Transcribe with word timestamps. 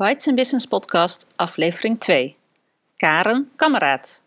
Bites 0.00 0.26
and 0.28 0.36
Business 0.36 0.66
Podcast, 0.66 1.26
aflevering 1.36 1.98
2. 1.98 2.36
Karen 2.96 3.50
Kameraad. 3.56 4.22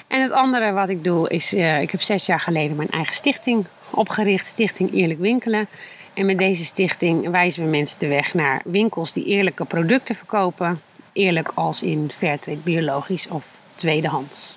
En 0.07 0.23
het 0.23 0.31
andere 0.31 0.73
wat 0.73 0.89
ik 0.89 1.05
doe 1.05 1.29
is, 1.29 1.55
uh, 1.55 1.81
ik 1.81 1.91
heb 1.91 2.03
zes 2.03 2.27
jaar 2.27 2.41
geleden 2.41 2.77
mijn 2.77 2.91
eigen 2.91 3.15
stichting 3.15 3.65
opgericht. 3.91 4.47
Stichting 4.47 4.95
Eerlijk 4.95 5.21
Winkelen. 5.21 5.69
En 6.17 6.27
met 6.27 6.39
deze 6.39 6.65
stichting 6.65 7.31
wijzen 7.31 7.65
we 7.65 7.71
mensen 7.71 7.99
de 7.99 8.07
weg 8.07 8.35
naar 8.35 8.61
winkels 8.65 9.13
die 9.13 9.25
eerlijke 9.25 9.65
producten 9.65 10.15
verkopen. 10.15 10.81
Eerlijk 11.13 11.51
als 11.55 11.83
in 11.83 12.11
fairtrade, 12.11 12.59
biologisch 12.59 13.29
of 13.29 13.59
tweedehands. 13.75 14.57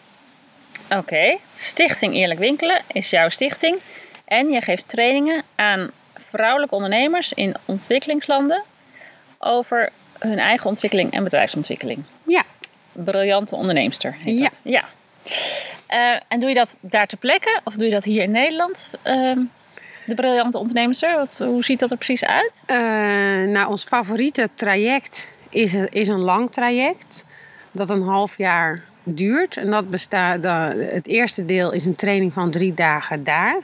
Oké, 0.90 1.38
Stichting 1.56 2.14
Eerlijk 2.14 2.40
Winkelen 2.40 2.82
is 2.88 3.10
jouw 3.10 3.30
stichting. 3.30 3.78
En 4.26 4.50
je 4.50 4.62
geeft 4.62 4.88
trainingen 4.88 5.44
aan 5.56 5.92
vrouwelijke 6.16 6.76
ondernemers 6.76 7.34
in 7.34 7.56
ontwikkelingslanden 7.66 8.64
over 9.40 9.90
hun 10.20 10.40
eigen 10.40 10.70
ontwikkeling 10.70 11.12
en 11.12 11.24
bedrijfsontwikkeling. 11.24 12.04
Ja. 12.24 12.44
Briljante 12.92 13.56
onderneemster 13.56 14.16
heet 14.20 14.40
ja. 14.40 14.50
dat. 14.50 14.60
Ja. 14.64 14.84
Uh, 15.90 16.20
en 16.28 16.40
doe 16.40 16.50
je 16.50 16.56
dat 16.56 16.78
daar 16.82 17.08
ter 17.08 17.18
plekke 17.18 17.62
of 17.64 17.74
doe 17.74 17.88
je 17.88 17.94
dat 17.94 18.04
hier 18.04 18.24
in 18.24 18.32
Nederland? 18.32 18.90
Uh, 19.04 19.38
de 20.10 20.16
briljante 20.16 20.58
onderneemster, 20.58 21.16
Wat, 21.16 21.38
hoe 21.38 21.64
ziet 21.64 21.80
dat 21.80 21.92
er 21.92 21.98
precies 21.98 22.26
uit? 22.26 22.62
Uh, 22.68 23.70
ons 23.70 23.84
favoriete 23.84 24.50
traject 24.54 25.32
is, 25.50 25.74
is 25.74 26.08
een 26.08 26.20
lang 26.20 26.52
traject. 26.52 27.26
Dat 27.72 27.90
een 27.90 28.02
half 28.02 28.38
jaar 28.38 28.84
duurt. 29.04 29.58
En 29.58 29.70
dat 29.70 29.90
bestaat, 29.90 30.44
het 30.78 31.08
eerste 31.08 31.46
deel 31.46 31.72
is 31.72 31.86
een 31.86 31.96
training 31.96 32.34
van 32.34 32.52
drie 32.52 32.74
dagen 32.74 33.24
daar. 33.24 33.58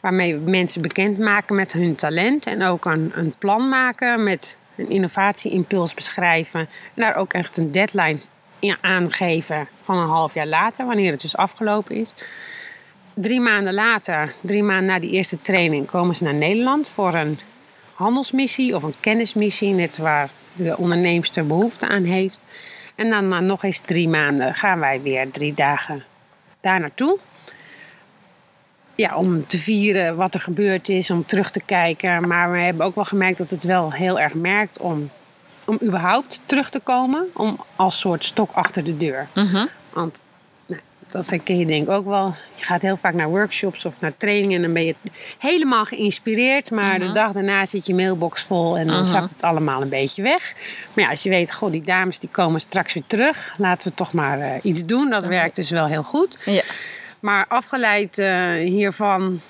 Waarmee 0.00 0.38
we 0.38 0.50
mensen 0.50 0.82
bekend 0.82 1.18
maken 1.18 1.54
met 1.54 1.72
hun 1.72 1.94
talent. 1.94 2.46
En 2.46 2.62
ook 2.62 2.84
een, 2.84 3.12
een 3.14 3.34
plan 3.38 3.68
maken 3.68 4.22
met 4.22 4.58
een 4.76 4.90
innovatieimpuls 4.90 5.94
beschrijven. 5.94 6.60
En 6.60 6.68
daar 6.94 7.16
ook 7.16 7.32
echt 7.32 7.56
een 7.56 7.70
deadline 7.70 8.18
in 8.58 8.76
aangeven 8.80 9.68
van 9.82 9.98
een 9.98 10.08
half 10.08 10.34
jaar 10.34 10.46
later, 10.46 10.86
wanneer 10.86 11.10
het 11.10 11.20
dus 11.20 11.36
afgelopen 11.36 11.96
is. 11.96 12.14
Drie 13.14 13.40
maanden 13.40 13.74
later, 13.74 14.32
drie 14.40 14.62
maanden 14.62 14.86
na 14.86 14.98
die 14.98 15.10
eerste 15.10 15.40
training, 15.40 15.86
komen 15.86 16.16
ze 16.16 16.24
naar 16.24 16.34
Nederland 16.34 16.88
voor 16.88 17.14
een 17.14 17.38
handelsmissie 17.94 18.74
of 18.74 18.82
een 18.82 18.94
kennismissie, 19.00 19.72
net 19.72 19.98
waar 19.98 20.30
de 20.52 20.76
onderneemster 20.76 21.46
behoefte 21.46 21.88
aan 21.88 22.04
heeft. 22.04 22.40
En 22.94 23.10
dan 23.10 23.28
na 23.28 23.40
nog 23.40 23.62
eens 23.64 23.80
drie 23.80 24.08
maanden 24.08 24.54
gaan 24.54 24.78
wij 24.78 25.02
weer 25.02 25.30
drie 25.30 25.54
dagen 25.54 26.04
daar 26.60 26.80
naartoe. 26.80 27.18
Ja, 28.94 29.16
om 29.16 29.46
te 29.46 29.58
vieren 29.58 30.16
wat 30.16 30.34
er 30.34 30.40
gebeurd 30.40 30.88
is, 30.88 31.10
om 31.10 31.26
terug 31.26 31.50
te 31.50 31.62
kijken. 31.64 32.28
Maar 32.28 32.52
we 32.52 32.58
hebben 32.58 32.86
ook 32.86 32.94
wel 32.94 33.04
gemerkt 33.04 33.38
dat 33.38 33.50
het 33.50 33.64
wel 33.64 33.92
heel 33.92 34.20
erg 34.20 34.34
merkt 34.34 34.78
om, 34.78 35.10
om 35.64 35.78
überhaupt 35.82 36.42
terug 36.46 36.70
te 36.70 36.80
komen. 36.80 37.28
Om 37.34 37.64
als 37.76 38.00
soort 38.00 38.24
stok 38.24 38.50
achter 38.52 38.84
de 38.84 38.96
deur. 38.96 39.28
Mhm. 39.34 39.66
Want 39.92 40.20
dat 41.12 41.30
herken 41.30 41.58
je 41.58 41.66
denk 41.66 41.82
ik 41.86 41.90
ook 41.92 42.04
wel. 42.06 42.34
Je 42.54 42.64
gaat 42.64 42.82
heel 42.82 42.96
vaak 42.96 43.14
naar 43.14 43.28
workshops 43.28 43.84
of 43.84 44.00
naar 44.00 44.12
trainingen 44.16 44.56
en 44.56 44.62
dan 44.62 44.72
ben 44.72 44.84
je 44.84 44.94
helemaal 45.38 45.84
geïnspireerd. 45.84 46.70
Maar 46.70 46.98
de 46.98 47.10
dag 47.10 47.32
daarna 47.32 47.66
zit 47.66 47.86
je 47.86 47.94
mailbox 47.94 48.42
vol 48.42 48.78
en 48.78 48.86
dan 48.86 49.00
Mhm. 49.00 49.08
zakt 49.10 49.30
het 49.30 49.42
allemaal 49.42 49.82
een 49.82 49.88
beetje 49.88 50.22
weg. 50.22 50.54
Maar 50.94 51.04
ja, 51.04 51.10
als 51.10 51.22
je 51.22 51.28
weet, 51.28 51.52
goh, 51.52 51.72
die 51.72 51.82
dames 51.82 52.18
die 52.18 52.28
komen 52.28 52.60
straks 52.60 52.92
weer 52.94 53.02
terug. 53.06 53.54
Laten 53.58 53.88
we 53.88 53.94
toch 53.94 54.12
maar 54.12 54.40
eh, 54.40 54.50
iets 54.62 54.84
doen. 54.84 55.10
Dat 55.10 55.24
werkt 55.24 55.56
dus 55.56 55.70
wel 55.70 55.86
heel 55.86 56.02
goed. 56.02 56.38
Ja. 56.44 56.62
Maar 57.20 57.44
afgeleid 57.48 58.18
eh, 58.18 58.50
hiervan 58.52 59.40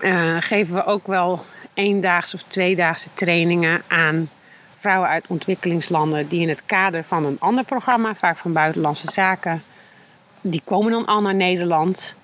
eh, 0.00 0.36
geven 0.40 0.74
we 0.74 0.84
ook 0.84 1.06
wel 1.06 1.44
eendaagse 1.74 2.36
of 2.36 2.42
tweedaagse 2.48 3.08
trainingen 3.14 3.82
aan 3.88 4.30
vrouwen 4.76 5.08
uit 5.08 5.24
ontwikkelingslanden 5.28 6.28
die 6.28 6.40
in 6.40 6.48
het 6.48 6.62
kader 6.66 7.04
van 7.04 7.24
een 7.24 7.36
ander 7.40 7.64
programma, 7.64 8.14
vaak 8.14 8.36
van 8.38 8.52
buitenlandse 8.52 9.10
zaken, 9.12 9.62
die 10.46 10.62
komen 10.64 10.92
dan 10.92 11.06
al 11.06 11.20
naar 11.20 11.34
Nederland. 11.34 12.16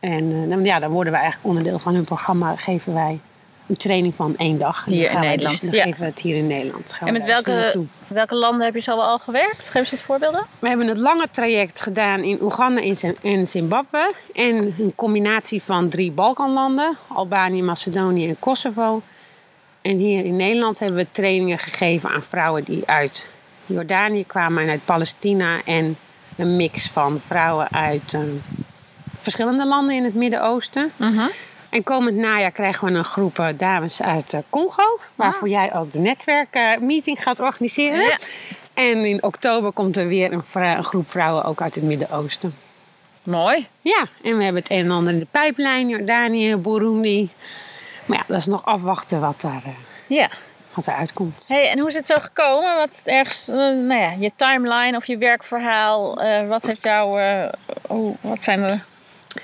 En 0.00 0.32
eh, 0.32 0.48
dan, 0.48 0.64
ja, 0.64 0.78
dan 0.78 0.90
worden 0.90 1.12
we 1.12 1.18
eigenlijk 1.18 1.48
onderdeel 1.48 1.78
van 1.78 1.94
hun 1.94 2.04
programma, 2.04 2.56
geven 2.56 2.94
wij 2.94 3.20
een 3.66 3.76
training 3.76 4.14
van 4.14 4.36
één 4.36 4.58
dag. 4.58 4.86
En 4.86 4.92
Hier 4.92 5.06
in 5.06 5.12
wij 5.12 5.28
Nederland, 5.28 5.60
Dus, 5.60 5.70
dan 5.70 5.78
ja. 5.78 5.84
geven 5.84 6.00
we 6.00 6.06
het 6.06 6.18
hier 6.18 6.36
in 6.36 6.46
Nederland. 6.46 6.92
Gaan 6.92 7.06
En 7.06 7.12
met 7.12 7.22
dus 7.22 7.42
welke, 7.42 7.86
welke 8.06 8.34
landen 8.34 8.64
heb 8.64 8.74
je 8.74 8.80
zo 8.80 8.98
al 8.98 9.18
gewerkt? 9.18 9.70
Geef 9.70 9.74
eens 9.74 9.90
wat 9.90 10.00
voorbeelden. 10.00 10.46
We 10.58 10.68
hebben 10.68 10.86
het 10.86 10.98
lange 10.98 11.28
traject 11.30 11.80
gedaan 11.80 12.22
in 12.22 12.42
Oeganda 12.42 12.82
en 13.22 13.48
Zimbabwe. 13.48 14.14
En 14.34 14.74
een 14.78 14.92
combinatie 14.96 15.62
van 15.62 15.88
drie 15.88 16.12
Balkanlanden: 16.12 16.96
Albanië, 17.08 17.62
Macedonië 17.62 18.28
en 18.28 18.38
Kosovo. 18.38 19.02
En 19.82 19.96
hier 19.96 20.24
in 20.24 20.36
Nederland 20.36 20.78
hebben 20.78 20.96
we 20.96 21.06
trainingen 21.10 21.58
gegeven 21.58 22.10
aan 22.10 22.22
vrouwen 22.22 22.64
die 22.64 22.82
uit 22.86 23.28
Jordanië 23.66 24.26
kwamen 24.26 24.62
en 24.62 24.68
uit 24.68 24.84
Palestina. 24.84 25.64
En 25.64 25.96
een 26.36 26.56
mix 26.56 26.88
van 26.88 27.20
vrouwen 27.26 27.72
uit 27.72 28.14
eh, 28.14 28.20
verschillende 29.18 29.66
landen 29.66 29.94
in 29.96 30.04
het 30.04 30.14
Midden-Oosten. 30.14 30.92
En 31.70 31.82
komend 31.82 32.16
najaar 32.16 32.50
krijgen 32.50 32.92
we 32.92 32.98
een 32.98 33.04
groep 33.04 33.38
eh, 33.38 33.46
dames 33.56 34.02
uit 34.02 34.32
eh, 34.32 34.40
Congo, 34.50 34.98
waarvoor 35.14 35.48
jij 35.48 35.74
ook 35.74 35.92
de 35.92 35.98
netwerkmeeting 35.98 37.22
gaat 37.22 37.40
organiseren. 37.40 38.00
Ja. 38.04 38.18
En 38.74 39.04
in 39.04 39.22
oktober 39.22 39.72
komt 39.72 39.96
er 39.96 40.06
weer 40.06 40.32
een, 40.32 40.44
vrou- 40.44 40.76
een 40.76 40.84
groep 40.84 41.08
vrouwen 41.08 41.44
ook 41.44 41.62
uit 41.62 41.74
het 41.74 41.84
Midden-Oosten. 41.84 42.54
Mooi. 43.22 43.66
Ja, 43.80 44.06
en 44.22 44.36
we 44.36 44.44
hebben 44.44 44.62
het 44.62 44.70
een 44.70 44.84
en 44.84 44.90
ander 44.90 45.12
in 45.12 45.18
de 45.18 45.26
pijplijn, 45.30 45.88
Jordanië, 45.88 46.56
Burundi. 46.56 47.30
Maar 48.06 48.18
ja, 48.18 48.24
dat 48.26 48.36
is 48.36 48.46
nog 48.46 48.64
afwachten 48.64 49.20
wat 49.20 49.40
daar. 49.40 49.62
Ja. 50.06 50.30
Wat 50.74 50.86
eruit 50.86 51.12
komt. 51.12 51.44
Hey, 51.48 51.70
en 51.70 51.78
hoe 51.78 51.88
is 51.88 51.94
het 51.94 52.06
zo 52.06 52.16
gekomen? 52.18 52.76
Wat 52.76 53.00
ergens, 53.04 53.48
uh, 53.48 53.54
nou 53.56 53.94
ja, 53.94 54.10
je 54.18 54.32
timeline 54.36 54.96
of 54.96 55.06
je 55.06 55.18
werkverhaal, 55.18 56.24
uh, 56.24 56.48
wat 56.48 56.66
heeft 56.66 56.82
jou, 56.82 57.22
uh, 57.22 57.48
hoe, 57.86 58.16
wat 58.20 58.42
zijn 58.42 58.62
de, 58.62 58.78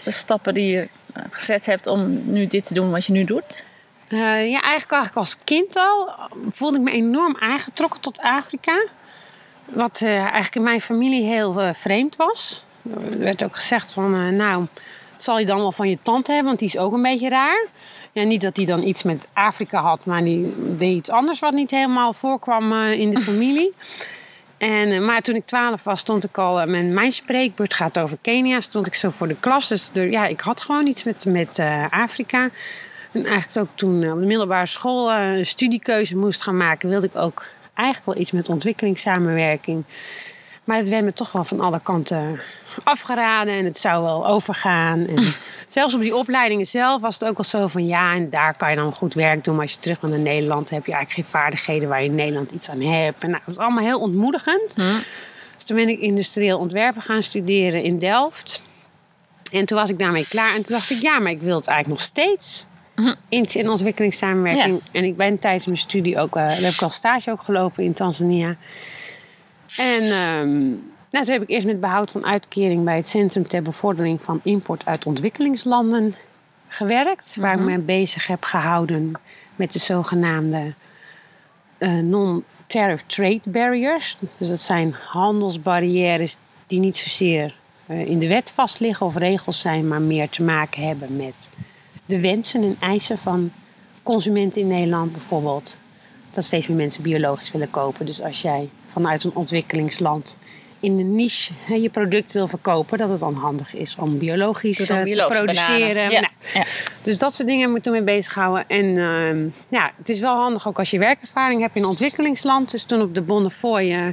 de, 0.04 0.10
stappen 0.10 0.54
die 0.54 0.72
je 0.72 0.88
gezet 1.30 1.66
hebt 1.66 1.86
om 1.86 2.22
nu 2.24 2.46
dit 2.46 2.64
te 2.64 2.74
doen 2.74 2.90
wat 2.90 3.06
je 3.06 3.12
nu 3.12 3.24
doet? 3.24 3.64
ja, 4.08 4.18
eigenlijk, 4.18 4.62
eigenlijk 4.62 5.16
als 5.16 5.38
kind 5.44 5.76
al 5.76 6.10
voelde 6.50 6.76
ik 6.76 6.82
me 6.82 6.90
enorm 6.90 7.36
aangetrokken 7.38 8.00
tot 8.00 8.18
Afrika. 8.20 8.86
Wat 9.64 10.02
eigenlijk 10.02 10.54
in 10.54 10.62
mijn 10.62 10.80
familie 10.80 11.24
heel 11.24 11.74
vreemd 11.74 12.16
was. 12.16 12.64
Er 13.00 13.18
werd 13.18 13.44
ook 13.44 13.54
gezegd 13.54 13.92
van, 13.92 14.36
nou, 14.36 14.66
het 15.12 15.22
zal 15.22 15.38
je 15.38 15.46
dan 15.46 15.58
wel 15.58 15.72
van 15.72 15.88
je 15.88 15.98
tante 16.02 16.30
hebben, 16.30 16.48
want 16.48 16.58
die 16.58 16.68
is 16.68 16.78
ook 16.78 16.92
een 16.92 17.02
beetje 17.02 17.28
raar. 17.28 17.66
Ja, 18.16 18.22
niet 18.22 18.40
dat 18.40 18.56
hij 18.56 18.66
dan 18.66 18.82
iets 18.82 19.02
met 19.02 19.28
Afrika 19.32 19.80
had, 19.80 20.04
maar 20.04 20.24
die 20.24 20.54
deed 20.76 20.96
iets 20.96 21.10
anders 21.10 21.38
wat 21.38 21.52
niet 21.52 21.70
helemaal 21.70 22.12
voorkwam 22.12 22.72
uh, 22.72 22.92
in 22.92 23.10
de 23.10 23.20
familie. 23.28 23.72
En, 24.58 24.92
uh, 24.92 25.00
maar 25.00 25.22
toen 25.22 25.34
ik 25.34 25.44
twaalf 25.44 25.84
was, 25.84 26.00
stond 26.00 26.24
ik 26.24 26.38
al 26.38 26.60
uh, 26.60 26.66
met 26.66 26.84
mijn 26.84 27.12
spreekbeurt 27.12 27.74
gaat 27.74 27.98
over 27.98 28.18
Kenia. 28.20 28.60
Stond 28.60 28.86
ik 28.86 28.94
zo 28.94 29.10
voor 29.10 29.28
de 29.28 29.36
klas. 29.40 29.68
Dus 29.68 29.90
er, 29.94 30.10
ja, 30.10 30.26
ik 30.26 30.40
had 30.40 30.60
gewoon 30.60 30.86
iets 30.86 31.04
met, 31.04 31.24
met 31.24 31.58
Afrika. 31.90 32.50
En 33.12 33.24
eigenlijk 33.24 33.68
ook 33.68 33.76
toen 33.76 34.12
op 34.12 34.20
de 34.20 34.26
middelbare 34.26 34.66
school 34.66 35.12
een 35.12 35.46
studiekeuze 35.46 36.16
moest 36.16 36.42
gaan 36.42 36.56
maken, 36.56 36.88
wilde 36.88 37.06
ik 37.06 37.16
ook 37.16 37.46
eigenlijk 37.74 38.06
wel 38.06 38.20
iets 38.22 38.30
met 38.30 38.48
ontwikkelingssamenwerking. 38.48 39.84
Maar 40.66 40.76
het 40.76 40.88
werd 40.88 41.04
me 41.04 41.12
toch 41.12 41.32
wel 41.32 41.44
van 41.44 41.60
alle 41.60 41.80
kanten 41.80 42.40
afgeraden 42.84 43.54
en 43.54 43.64
het 43.64 43.78
zou 43.78 44.02
wel 44.02 44.26
overgaan. 44.26 45.06
En 45.06 45.34
zelfs 45.68 45.94
op 45.94 46.00
die 46.00 46.16
opleidingen 46.16 46.66
zelf 46.66 47.00
was 47.00 47.18
het 47.18 47.28
ook 47.28 47.36
wel 47.36 47.44
zo 47.44 47.66
van 47.66 47.86
ja, 47.86 48.14
en 48.14 48.30
daar 48.30 48.56
kan 48.56 48.70
je 48.70 48.76
dan 48.76 48.92
goed 48.92 49.14
werk 49.14 49.44
doen. 49.44 49.54
Maar 49.54 49.62
als 49.62 49.72
je 49.72 49.78
terug 49.78 50.00
bent 50.00 50.12
naar 50.12 50.22
Nederland, 50.22 50.70
heb 50.70 50.86
je 50.86 50.92
eigenlijk 50.92 51.28
geen 51.28 51.40
vaardigheden 51.40 51.88
waar 51.88 52.02
je 52.02 52.08
in 52.08 52.14
Nederland 52.14 52.50
iets 52.50 52.68
aan 52.68 52.80
hebt. 52.80 53.22
En 53.22 53.30
nou, 53.30 53.42
het 53.44 53.54
was 53.54 53.64
allemaal 53.64 53.84
heel 53.84 54.00
ontmoedigend. 54.00 54.76
Dus 55.56 55.64
toen 55.66 55.76
ben 55.76 55.88
ik 55.88 56.00
industrieel 56.00 56.58
ontwerpen 56.58 57.02
gaan 57.02 57.22
studeren 57.22 57.82
in 57.82 57.98
Delft. 57.98 58.60
En 59.52 59.66
toen 59.66 59.78
was 59.78 59.90
ik 59.90 59.98
daarmee 59.98 60.28
klaar. 60.28 60.54
En 60.54 60.62
toen 60.62 60.76
dacht 60.76 60.90
ik, 60.90 61.00
ja, 61.00 61.18
maar 61.18 61.32
ik 61.32 61.40
wil 61.40 61.56
het 61.56 61.66
eigenlijk 61.66 61.98
nog 61.98 62.08
steeds. 62.08 62.66
In, 63.28 63.44
in 63.44 63.68
ontwikkelingssamenwerking. 63.68 64.80
En 64.92 65.04
ik 65.04 65.16
ben 65.16 65.38
tijdens 65.38 65.66
mijn 65.66 65.78
studie 65.78 66.18
ook, 66.18 66.36
uh, 66.36 66.48
heb 66.48 66.72
ik 66.72 66.82
al 66.82 66.90
stage 66.90 67.30
ook 67.30 67.42
gelopen 67.42 67.84
in 67.84 67.92
Tanzania. 67.92 68.56
En 69.76 70.02
um, 70.02 70.92
nou, 71.10 71.24
toen 71.24 71.32
heb 71.32 71.42
ik 71.42 71.50
eerst 71.50 71.66
met 71.66 71.80
behoud 71.80 72.10
van 72.10 72.26
uitkering 72.26 72.84
bij 72.84 72.96
het 72.96 73.08
Centrum 73.08 73.48
ter 73.48 73.62
Bevordering 73.62 74.22
van 74.22 74.40
Import 74.42 74.86
uit 74.86 75.06
Ontwikkelingslanden 75.06 76.14
gewerkt. 76.68 77.36
Waar 77.40 77.52
ik 77.52 77.58
mhm. 77.58 77.70
me 77.70 77.78
bezig 77.78 78.26
heb 78.26 78.44
gehouden 78.44 79.12
met 79.56 79.72
de 79.72 79.78
zogenaamde 79.78 80.74
uh, 81.78 81.98
non-tariff 81.98 83.04
trade 83.06 83.40
barriers. 83.46 84.18
Dus 84.38 84.48
dat 84.48 84.60
zijn 84.60 84.94
handelsbarrières 85.08 86.36
die 86.66 86.80
niet 86.80 86.96
zozeer 86.96 87.54
uh, 87.86 88.06
in 88.08 88.18
de 88.18 88.28
wet 88.28 88.50
vastliggen 88.50 89.06
of 89.06 89.16
regels 89.16 89.60
zijn, 89.60 89.88
maar 89.88 90.00
meer 90.00 90.28
te 90.28 90.42
maken 90.42 90.86
hebben 90.86 91.16
met 91.16 91.50
de 92.06 92.20
wensen 92.20 92.62
en 92.62 92.76
eisen 92.80 93.18
van 93.18 93.52
consumenten 94.02 94.60
in 94.60 94.68
Nederland 94.68 95.12
bijvoorbeeld. 95.12 95.78
Dat 96.30 96.44
steeds 96.44 96.66
meer 96.66 96.76
mensen 96.76 97.02
biologisch 97.02 97.50
willen 97.50 97.70
kopen. 97.70 98.06
Dus 98.06 98.22
als 98.22 98.42
jij 98.42 98.70
vanuit 98.96 99.24
een 99.24 99.34
ontwikkelingsland 99.34 100.36
in 100.80 100.98
een 100.98 101.14
niche 101.14 101.52
je 101.82 101.90
product 101.90 102.32
wil 102.32 102.48
verkopen, 102.48 102.98
dat 102.98 103.08
het 103.08 103.20
dan 103.20 103.34
handig 103.34 103.74
is 103.74 103.96
om 103.98 104.18
biologisch, 104.18 104.90
uh, 104.90 105.02
te 105.02 105.24
produceren. 105.28 106.10
Ja. 106.10 106.20
Nou, 106.20 106.32
ja. 106.54 106.64
Dus 107.02 107.18
dat 107.18 107.34
soort 107.34 107.48
dingen 107.48 107.70
moeten 107.70 107.92
we 107.92 107.98
mee 107.98 108.16
bezighouden. 108.16 108.64
En 108.68 108.84
uh, 108.84 109.52
ja, 109.68 109.90
het 109.96 110.08
is 110.08 110.20
wel 110.20 110.36
handig 110.36 110.68
ook 110.68 110.78
als 110.78 110.90
je 110.90 110.98
werkervaring 110.98 111.60
hebt 111.60 111.76
in 111.76 111.82
een 111.82 111.88
ontwikkelingsland. 111.88 112.70
Dus 112.70 112.84
toen 112.84 113.02
op 113.02 113.14
de 113.14 113.22
Bonnefoy 113.22 113.82
uh, 113.82 114.06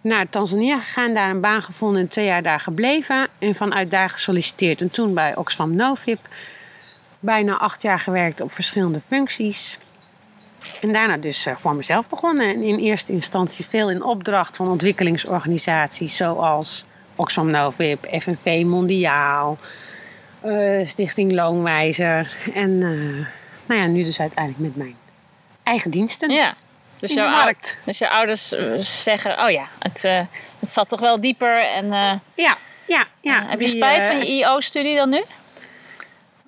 naar 0.00 0.28
Tanzania 0.28 0.80
gegaan, 0.80 1.14
daar 1.14 1.30
een 1.30 1.40
baan 1.40 1.62
gevonden 1.62 2.00
en 2.00 2.08
twee 2.08 2.26
jaar 2.26 2.42
daar 2.42 2.60
gebleven. 2.60 3.28
En 3.38 3.54
vanuit 3.54 3.90
daar 3.90 4.10
gesolliciteerd. 4.10 4.80
En 4.80 4.90
toen 4.90 5.14
bij 5.14 5.36
Oxfam 5.36 5.74
Novib 5.76 6.20
bijna 7.20 7.58
acht 7.58 7.82
jaar 7.82 8.00
gewerkt 8.00 8.40
op 8.40 8.52
verschillende 8.52 9.00
functies. 9.00 9.78
En 10.80 10.92
daarna 10.92 11.16
dus 11.16 11.46
eh, 11.46 11.56
voor 11.56 11.74
mezelf 11.74 12.08
begonnen. 12.08 12.48
En 12.48 12.62
in 12.62 12.78
eerste 12.78 13.12
instantie 13.12 13.64
veel 13.64 13.90
in 13.90 14.02
opdracht 14.02 14.56
van 14.56 14.68
ontwikkelingsorganisaties 14.68 16.16
zoals 16.16 16.84
Oxfam 17.16 17.50
Novib, 17.50 18.06
FNV 18.20 18.62
Mondiaal, 18.64 19.58
uh, 20.44 20.86
Stichting 20.86 21.32
Loonwijzer. 21.32 22.36
En 22.54 22.70
uh, 22.70 23.26
nou 23.66 23.80
ja, 23.80 23.86
nu 23.86 24.04
dus 24.04 24.20
uiteindelijk 24.20 24.64
met 24.64 24.76
mijn 24.76 24.96
eigen 25.62 25.90
diensten. 25.90 26.30
Ja. 26.30 26.54
Dus, 26.98 27.12
jouw, 27.12 27.28
markt. 27.28 27.78
dus 27.84 27.98
je 27.98 28.10
ouders 28.10 28.54
zeggen, 28.80 29.44
oh 29.44 29.50
ja, 29.50 29.66
het, 29.78 30.02
het 30.58 30.70
zat 30.70 30.88
toch 30.88 31.00
wel 31.00 31.20
dieper. 31.20 31.66
En, 31.66 31.88
ja, 32.34 32.56
ja, 32.86 33.04
ja. 33.20 33.44
heb 33.46 33.60
je 33.60 33.68
spijt 33.68 34.04
van 34.04 34.18
je 34.18 34.26
IO-studie 34.26 34.96
dan 34.96 35.08
nu? 35.08 35.24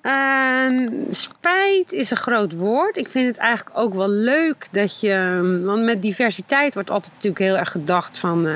Uh, 0.07 0.89
spijt 1.09 1.91
is 1.91 2.11
een 2.11 2.17
groot 2.17 2.53
woord. 2.53 2.97
Ik 2.97 3.09
vind 3.09 3.27
het 3.27 3.37
eigenlijk 3.37 3.77
ook 3.77 3.93
wel 3.93 4.09
leuk 4.09 4.67
dat 4.71 4.99
je. 4.99 5.41
Want 5.65 5.83
met 5.83 6.01
diversiteit 6.01 6.73
wordt 6.73 6.89
altijd 6.89 7.13
natuurlijk 7.13 7.41
heel 7.41 7.57
erg 7.57 7.71
gedacht 7.71 8.17
van. 8.17 8.47
Uh, 8.47 8.55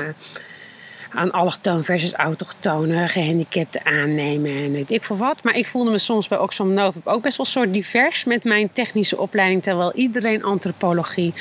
aan 1.14 1.84
versus 1.84 2.12
autochtonen, 2.12 3.08
gehandicapten 3.08 3.84
aannemen 3.84 4.52
en 4.52 4.72
weet 4.72 4.90
ik 4.90 5.04
veel 5.04 5.16
wat. 5.16 5.42
Maar 5.42 5.56
ik 5.56 5.66
voelde 5.66 5.90
me 5.90 5.98
soms 5.98 6.28
bij 6.28 6.38
Oxfam 6.38 6.72
Novib 6.72 7.06
ook 7.06 7.22
best 7.22 7.36
wel 7.36 7.46
soort 7.46 7.74
divers 7.74 8.24
met 8.24 8.44
mijn 8.44 8.72
technische 8.72 9.18
opleiding. 9.18 9.62
Terwijl 9.62 9.92
iedereen 9.94 10.44
antropologie, 10.44 11.34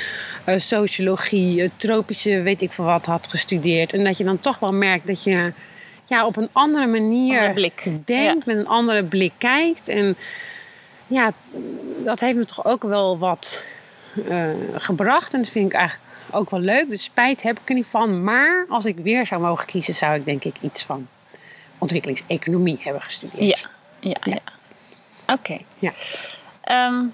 uh, 0.46 0.58
sociologie, 0.58 1.62
uh, 1.62 1.68
tropische 1.76 2.42
weet 2.42 2.62
ik 2.62 2.72
veel 2.72 2.86
wat 2.86 3.06
had 3.06 3.28
gestudeerd. 3.28 3.94
En 3.94 4.04
dat 4.04 4.18
je 4.18 4.24
dan 4.24 4.40
toch 4.40 4.60
wel 4.60 4.74
merkt 4.74 5.08
dat 5.08 5.24
je 5.24 5.54
ja, 6.12 6.26
op 6.26 6.36
een 6.36 6.50
andere 6.52 6.88
manier 6.88 7.54
blik. 7.54 7.92
denkt, 8.06 8.46
met 8.46 8.58
een 8.58 8.68
andere 8.68 9.04
blik 9.04 9.34
kijkt. 9.38 9.88
En 9.88 10.18
ja, 11.08 11.32
dat 12.04 12.20
heeft 12.20 12.36
me 12.38 12.46
toch 12.46 12.66
ook 12.66 12.84
wel 12.84 13.18
wat 13.18 13.64
uh, 14.14 14.46
gebracht. 14.74 15.34
En 15.34 15.42
dat 15.42 15.52
vind 15.52 15.66
ik 15.66 15.74
eigenlijk 15.74 16.10
ook 16.32 16.50
wel 16.50 16.60
leuk. 16.60 16.90
Dus 16.90 17.04
spijt 17.04 17.42
heb 17.42 17.60
ik 17.60 17.70
er 17.70 17.76
niet 17.76 17.88
van. 17.90 18.24
Maar 18.24 18.66
als 18.70 18.86
ik 18.86 18.98
weer 18.98 19.26
zou 19.26 19.42
mogen 19.42 19.66
kiezen, 19.66 19.94
zou 19.94 20.16
ik 20.16 20.26
denk 20.26 20.44
ik 20.44 20.56
iets 20.62 20.84
van 20.84 21.08
ontwikkelingseconomie 21.78 22.80
hebben 22.82 23.02
gestudeerd. 23.02 23.60
Ja, 24.00 24.10
ja, 24.10 24.18
ja. 24.24 24.40
Oké. 25.22 25.34
Okay. 25.34 25.66
Ja. 25.80 25.92
Um, 26.88 27.14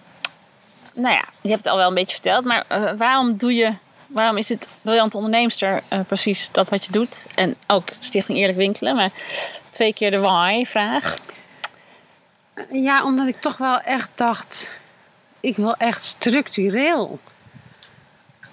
nou 0.94 1.14
ja, 1.16 1.26
je 1.42 1.50
hebt 1.50 1.64
het 1.64 1.72
al 1.72 1.78
wel 1.78 1.88
een 1.88 1.94
beetje 1.94 2.14
verteld, 2.14 2.46
maar 2.46 2.66
uh, 2.72 2.92
waarom 2.98 3.38
doe 3.38 3.54
je 3.54 3.74
waarom 4.08 4.38
is 4.38 4.50
het 4.50 4.68
briljante 4.82 5.18
onderneemster 5.18 5.82
uh, 5.94 6.00
precies 6.08 6.50
dat 6.52 6.70
wat 6.70 6.86
je 6.86 6.92
doet? 6.92 7.26
En 7.36 7.56
ook 7.68 7.90
Stichting 8.00 8.38
Eerlijk 8.38 8.58
Winkelen, 8.58 8.96
maar 8.96 9.12
twee 9.70 9.94
keer 9.94 10.12
de 10.12 10.20
why-vraag. 10.20 11.16
Ja, 12.72 13.04
omdat 13.04 13.28
ik 13.28 13.42
toch 13.42 13.58
wel 13.58 13.82
echt 13.82 14.10
dacht, 14.16 14.80
ik 15.40 15.56
wil 15.56 15.76
echt 15.76 16.04
structureel 16.04 17.20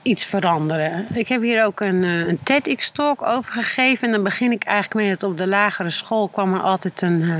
iets 0.02 0.25
veranderen. 0.25 1.06
Ik 1.14 1.28
heb 1.28 1.42
hier 1.42 1.64
ook 1.64 1.80
een, 1.80 2.04
eh, 2.04 2.26
een 2.26 2.42
TEDx-talk 2.42 3.23
over 3.23 3.52
gegeven. 3.52 4.06
En 4.06 4.14
dan 4.14 4.23
begin 4.23 4.52
ik 4.52 4.64
eigenlijk 4.64 5.06
met 5.06 5.20
het 5.20 5.30
op 5.30 5.38
de 5.38 5.46
lagere 5.46 5.90
school 5.90 6.28
kwam 6.28 6.54
er 6.54 6.61
altijd 6.61 7.02
een 7.02 7.20
uh, 7.20 7.37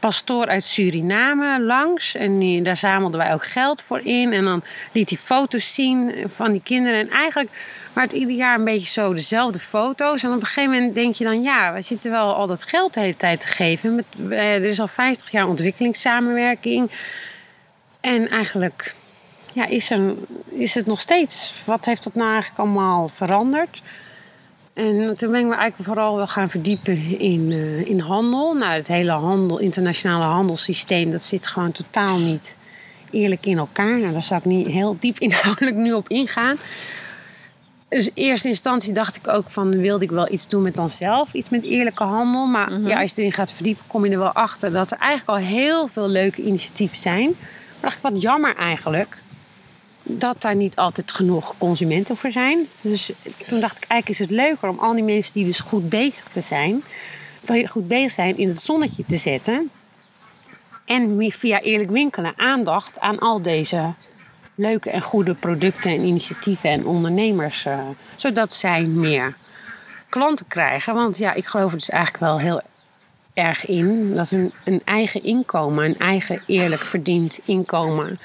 pastoor 0.00 0.46
uit 0.46 0.64
Suriname 0.64 1.60
langs. 1.60 2.14
En 2.14 2.62
daar 2.62 2.76
zamelden 2.76 3.20
wij 3.20 3.32
ook 3.32 3.44
geld 3.44 3.82
voor 3.82 4.00
in. 4.00 4.32
En 4.32 4.44
dan 4.44 4.62
liet 4.92 5.08
hij 5.10 5.18
foto's 5.18 5.74
zien 5.74 6.14
van 6.26 6.52
die 6.52 6.62
kinderen. 6.62 7.00
En 7.00 7.10
eigenlijk 7.10 7.50
maar 7.92 8.04
het 8.04 8.12
ieder 8.12 8.34
jaar 8.34 8.58
een 8.58 8.64
beetje 8.64 8.88
zo 8.88 9.14
dezelfde 9.14 9.58
foto's. 9.58 10.22
En 10.22 10.30
op 10.30 10.40
een 10.40 10.46
gegeven 10.46 10.70
moment 10.70 10.94
denk 10.94 11.14
je 11.14 11.24
dan, 11.24 11.42
ja, 11.42 11.72
we 11.72 11.80
zitten 11.80 12.10
wel 12.10 12.34
al 12.34 12.46
dat 12.46 12.64
geld 12.64 12.94
de 12.94 13.00
hele 13.00 13.16
tijd 13.16 13.40
te 13.40 13.46
geven. 13.46 14.04
Eh, 14.30 14.54
er 14.54 14.64
is 14.64 14.80
al 14.80 14.88
50 14.88 15.30
jaar 15.30 15.48
ontwikkelingssamenwerking. 15.48 16.90
En 18.00 18.28
eigenlijk 18.28 18.94
ja, 19.54 19.66
is, 19.66 19.92
is 20.48 20.74
het 20.74 20.86
nog 20.86 21.00
steeds. 21.00 21.52
Wat 21.64 21.84
heeft 21.84 22.04
dat 22.04 22.14
nou 22.14 22.32
eigenlijk 22.32 22.60
allemaal 22.60 23.08
veranderd? 23.08 23.82
En 24.80 25.16
toen 25.16 25.30
ben 25.30 25.40
ik 25.40 25.46
me 25.46 25.54
eigenlijk 25.54 25.90
vooral 25.90 26.16
wel 26.16 26.26
gaan 26.26 26.50
verdiepen 26.50 27.18
in, 27.18 27.50
uh, 27.50 27.86
in 27.86 28.00
handel. 28.00 28.54
Nou, 28.54 28.72
het 28.72 28.86
hele 28.86 29.10
handel, 29.10 29.58
internationale 29.58 30.24
handelssysteem, 30.24 31.10
dat 31.10 31.22
zit 31.22 31.46
gewoon 31.46 31.72
totaal 31.72 32.18
niet 32.18 32.56
eerlijk 33.10 33.46
in 33.46 33.58
elkaar. 33.58 33.98
Nou, 33.98 34.12
daar 34.12 34.22
zou 34.22 34.40
ik 34.40 34.46
niet 34.46 34.66
heel 34.66 34.96
diep 35.00 35.18
inhoudelijk 35.28 35.76
nu 35.76 35.92
op 35.92 36.08
ingaan. 36.08 36.56
Dus 37.88 38.06
in 38.06 38.12
eerste 38.14 38.48
instantie 38.48 38.92
dacht 38.92 39.16
ik 39.16 39.28
ook 39.28 39.50
van, 39.50 39.80
wilde 39.80 40.04
ik 40.04 40.10
wel 40.10 40.32
iets 40.32 40.48
doen 40.48 40.62
met 40.62 40.74
dan 40.74 40.90
zelf, 40.90 41.32
iets 41.32 41.48
met 41.48 41.64
eerlijke 41.64 42.04
handel. 42.04 42.46
Maar 42.46 42.72
mhm. 42.72 42.86
ja, 42.86 43.00
als 43.00 43.14
je 43.14 43.20
erin 43.20 43.32
gaat 43.32 43.52
verdiepen, 43.52 43.84
kom 43.86 44.04
je 44.04 44.10
er 44.10 44.18
wel 44.18 44.32
achter 44.32 44.72
dat 44.72 44.90
er 44.90 44.98
eigenlijk 44.98 45.38
al 45.38 45.46
heel 45.46 45.86
veel 45.86 46.08
leuke 46.08 46.42
initiatieven 46.42 46.98
zijn. 46.98 47.26
Maar 47.26 47.80
dacht 47.80 47.96
ik, 47.96 48.02
wat 48.02 48.22
jammer 48.22 48.56
eigenlijk 48.56 49.16
dat 50.02 50.42
daar 50.42 50.56
niet 50.56 50.76
altijd 50.76 51.12
genoeg 51.12 51.54
consumenten 51.58 52.16
voor 52.16 52.32
zijn. 52.32 52.68
Dus 52.80 53.12
toen 53.48 53.60
dacht 53.60 53.76
ik, 53.76 53.84
eigenlijk 53.88 54.08
is 54.08 54.18
het 54.18 54.30
leuker 54.30 54.68
om 54.68 54.78
al 54.78 54.94
die 54.94 55.04
mensen 55.04 55.32
die 55.32 55.44
dus 55.44 55.60
goed 55.60 55.88
bezig 55.88 56.24
te 56.24 56.40
zijn, 56.40 56.82
goed 57.66 57.88
bezig 57.88 58.10
zijn, 58.10 58.38
in 58.38 58.48
het 58.48 58.60
zonnetje 58.60 59.04
te 59.04 59.16
zetten. 59.16 59.70
En 60.84 61.32
via 61.32 61.60
eerlijk 61.60 61.90
winkelen 61.90 62.32
aandacht 62.36 63.00
aan 63.00 63.18
al 63.18 63.42
deze 63.42 63.94
leuke 64.54 64.90
en 64.90 65.02
goede 65.02 65.34
producten 65.34 65.90
en 65.90 66.04
initiatieven 66.04 66.70
en 66.70 66.86
ondernemers. 66.86 67.64
eh, 67.64 67.78
zodat 68.16 68.54
zij 68.54 68.82
meer 68.82 69.36
klanten 70.08 70.46
krijgen. 70.46 70.94
Want 70.94 71.18
ja, 71.18 71.32
ik 71.32 71.46
geloof 71.46 71.70
er 71.70 71.78
dus 71.78 71.90
eigenlijk 71.90 72.22
wel 72.24 72.38
heel 72.38 72.60
erg 73.34 73.66
in. 73.66 74.14
Dat 74.14 74.30
een, 74.30 74.52
een 74.64 74.82
eigen 74.84 75.24
inkomen, 75.24 75.84
een 75.84 75.98
eigen 75.98 76.42
eerlijk 76.46 76.82
verdiend 76.82 77.40
inkomen. 77.44 78.20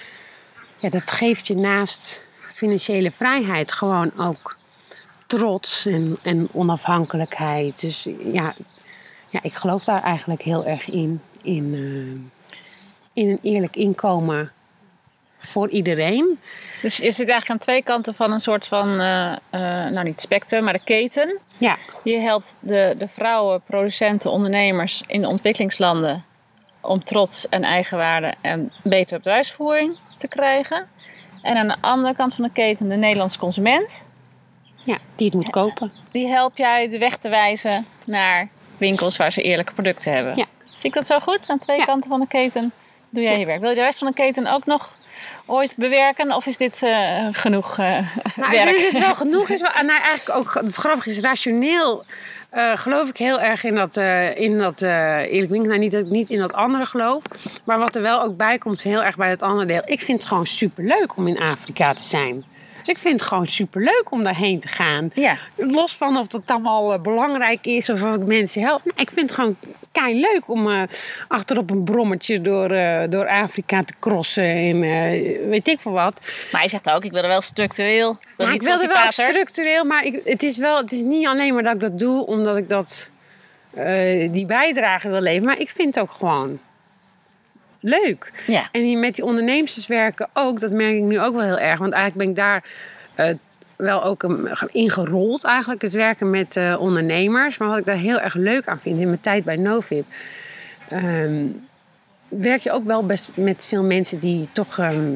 Ja, 0.86 0.92
dat 0.92 1.12
geeft 1.12 1.48
je 1.48 1.56
naast 1.56 2.26
financiële 2.54 3.12
vrijheid 3.12 3.72
gewoon 3.72 4.12
ook 4.18 4.58
trots 5.28 5.86
en, 5.86 6.18
en 6.24 6.50
onafhankelijkheid. 6.52 7.82
Dus 7.82 8.08
ja, 8.32 8.54
ja, 9.30 9.40
ik 9.42 9.54
geloof 9.54 9.84
daar 9.84 10.04
eigenlijk 10.04 10.42
heel 10.42 10.66
erg 10.66 10.90
in. 10.90 11.22
In, 11.42 11.74
eh, 11.74 13.24
in 13.24 13.30
een 13.30 13.40
eerlijk 13.42 13.76
inkomen 13.76 14.52
voor 15.40 15.70
iedereen. 15.70 16.40
Dus 16.82 16.98
je 16.98 17.12
zit 17.12 17.30
eigenlijk 17.30 17.50
aan 17.50 17.58
twee 17.58 17.84
kanten 17.84 18.14
van 18.14 18.32
een 18.32 18.40
soort 18.40 18.68
van, 18.68 19.00
eh, 19.00 19.32
eh, 19.32 19.92
nou 19.92 20.04
niet 20.04 20.22
spectrum, 20.22 20.64
maar 20.64 20.74
de 20.74 20.84
keten. 20.84 21.40
Ja, 21.58 21.78
Je 22.04 22.18
helpt 22.18 22.58
de, 22.60 22.96
de 22.98 23.08
vrouwen, 23.08 23.62
producenten, 23.62 24.32
ondernemers 24.32 25.04
in 25.08 25.22
de 25.22 25.28
ontwikkelingslanden 25.28 26.26
om 26.82 27.04
trots 27.04 27.50
en 27.50 27.64
eigenwaarde 27.64 28.34
en 28.42 28.72
betere 28.84 29.18
bedrijfsvoering 29.18 29.98
te 30.18 30.28
krijgen. 30.28 30.88
En 31.42 31.58
aan 31.58 31.68
de 31.68 31.76
andere 31.82 32.16
kant 32.16 32.34
van 32.36 32.44
de 32.44 32.52
keten 32.52 32.90
de 32.90 32.96
Nederlandse 32.96 33.40
consument. 33.40 34.08
ja, 34.84 34.98
die 35.16 35.26
het 35.26 35.36
moet 35.36 35.50
kopen. 35.50 35.92
Die 36.12 36.28
help 36.28 36.58
jij 36.58 36.90
de 36.90 36.98
weg 36.98 37.18
te 37.18 37.30
wijzen 37.30 37.86
naar 38.06 38.50
winkels 38.78 39.18
waar 39.18 39.32
ze 39.32 39.42
eerlijke 39.42 39.74
producten 39.74 40.14
hebben. 40.14 40.36
Ja. 40.38 40.46
Zie 40.74 40.86
ik 40.90 40.94
dat 40.94 41.08
zo 41.08 41.20
goed? 41.20 41.50
Aan 41.50 41.60
twee 41.60 41.78
Ja. 41.78 41.86
kanten 41.86 42.10
van 42.10 42.20
de 42.20 42.28
keten 42.28 42.72
doe 43.10 43.24
jij 43.24 43.40
je 43.40 43.46
werk. 43.46 43.60
Wil 43.60 43.70
je 43.70 43.76
de 43.76 43.82
rest 43.82 43.98
van 44.00 44.08
de 44.08 44.14
keten 44.14 44.48
ook 44.48 44.66
nog 44.66 44.94
ooit 45.46 45.74
bewerken? 45.76 46.36
Of 46.36 46.46
is 46.46 46.58
dit 46.58 46.84
eh, 46.84 47.28
genoeg 47.32 47.72
eh, 47.78 47.86
Nou, 47.88 48.02
ik 48.36 48.36
werk? 48.36 48.64
denk 48.64 48.82
dat 48.82 48.92
het 48.92 48.98
wel 49.06 49.16
genoeg 49.16 49.50
is. 49.50 49.62
Maar, 49.62 49.84
nou, 49.86 50.00
eigenlijk 50.02 50.40
ook, 50.40 50.54
het 50.54 50.76
grappige 50.76 51.10
is, 51.10 51.20
rationeel 51.20 52.04
eh, 52.56 52.78
geloof 52.78 53.10
ik 53.10 53.18
heel 53.18 53.42
erg 53.42 53.64
in 53.64 53.76
dat, 53.76 53.98
eh 53.98 54.38
in 54.38 54.58
dat 54.58 54.82
eh 54.82 55.18
eerlijk 55.18 55.52
winkelen. 55.52 55.80
Nou, 55.80 55.80
niet 55.80 56.12
niet 56.12 56.30
in 56.30 56.40
dat 56.40 56.54
andere 56.54 56.86
geloof. 56.86 57.24
Maar 57.66 57.80
wat 57.80 57.96
er 57.96 58.02
wel 58.02 58.22
ook 58.22 58.38
bij 58.38 58.58
komt, 58.58 58.82
heel 58.82 59.04
erg 59.04 59.16
bij 59.16 59.30
het 59.30 59.42
andere 59.42 59.66
deel. 59.66 59.82
Ik 59.86 60.02
vind 60.02 60.20
het 60.20 60.28
gewoon 60.28 60.46
superleuk 60.46 61.18
om 61.18 61.28
in 61.28 61.40
Afrika 61.40 61.94
te 61.94 62.04
zijn. 62.04 62.46
Dus 62.80 62.88
ik 62.88 62.98
vind 62.98 63.20
het 63.20 63.30
gewoon 63.30 63.46
superleuk 63.46 64.06
om 64.10 64.24
daarheen 64.24 64.60
te 64.60 64.68
gaan. 64.68 65.12
Ja. 65.14 65.38
Los 65.56 65.96
van 65.96 66.18
of 66.18 66.28
dat 66.28 66.42
allemaal 66.46 67.00
belangrijk 67.00 67.66
is 67.66 67.90
of 67.90 68.04
of 68.04 68.16
ik 68.16 68.26
mensen 68.26 68.62
help. 68.62 68.82
Nou, 68.84 69.00
ik 69.00 69.12
vind 69.12 69.30
het 69.30 69.40
gewoon 69.40 69.56
kei 70.02 70.20
leuk 70.20 70.50
om 70.50 70.70
eh 70.70 70.82
achter 71.28 71.58
op 71.58 71.70
een 71.70 71.84
brommetje 71.84 72.42
door, 72.42 72.72
eh, 72.72 73.10
door 73.10 73.28
Afrika 73.28 73.84
te 73.84 73.94
crossen. 74.00 74.44
En 74.44 74.84
eh, 74.84 75.48
weet 75.48 75.68
ik 75.68 75.82
veel 75.82 75.92
wat. 75.92 76.20
Maar 76.52 76.64
je 76.64 76.70
zegt 76.70 76.90
ook, 76.90 77.04
ik 77.04 77.12
wil 77.12 77.22
er 77.22 77.28
wel 77.28 77.42
structureel. 77.42 78.18
Maar 78.38 78.54
ik 78.54 78.62
wilde 78.62 78.80
die 78.80 78.88
wel 78.88 78.98
pater. 78.98 79.28
structureel, 79.28 79.84
maar 79.84 80.06
ik, 80.06 80.22
het, 80.24 80.44
is 80.44 80.58
wel, 80.58 80.78
het 80.78 80.92
is 80.92 81.04
niet 81.04 81.28
alleen 81.28 81.54
maar 81.54 81.64
dat 81.64 81.74
ik 81.74 81.80
dat 81.80 82.00
doe 82.00 82.26
omdat 82.26 82.58
ik 82.58 82.70
dat, 82.70 83.10
die 84.32 84.46
bijdrage 84.46 85.10
wil 85.10 85.22
leveren. 85.22 85.46
Maar 85.46 85.60
ik 85.60 85.70
vind 85.70 85.96
het 85.96 86.04
ook 86.04 86.12
gewoon 86.12 86.60
leuk. 87.80 88.32
Ja. 88.48 88.70
En 88.72 88.82
die, 88.82 88.98
met 88.98 89.16
die 89.16 89.24
ondernemers 89.26 89.88
werken 89.88 90.30
ook, 90.34 90.60
dat 90.60 90.72
merk 90.72 90.96
ik 90.96 91.02
nu 91.04 91.20
ook 91.20 91.36
wel 91.36 91.44
heel 91.46 91.60
erg. 91.60 91.80
Want 91.80 91.94
eigenlijk 91.94 92.18
ben 92.18 92.30
ik 92.30 92.36
daar 92.36 92.64
wel 93.76 94.04
ook 94.04 94.24
ingerold 94.72 95.44
eigenlijk. 95.44 95.82
Het 95.82 95.94
werken 95.94 96.30
met 96.30 96.58
eh, 96.58 96.76
ondernemers. 96.80 97.58
Maar 97.58 97.68
wat 97.68 97.78
ik 97.78 97.86
daar 97.86 97.96
heel 97.96 98.20
erg 98.20 98.34
leuk 98.34 98.68
aan 98.68 98.80
vind 98.80 99.00
in 99.00 99.08
mijn 99.08 99.22
tijd 99.22 99.44
bij 99.44 99.56
Novib... 99.56 100.06
ehm, 100.90 101.46
werk 102.28 102.62
je 102.62 102.72
ook 102.72 102.86
wel 102.86 103.06
best 103.06 103.30
met 103.36 103.66
veel 103.66 103.84
mensen 103.84 104.20
die 104.20 104.48
toch... 104.52 104.80
ehm, 104.80 105.14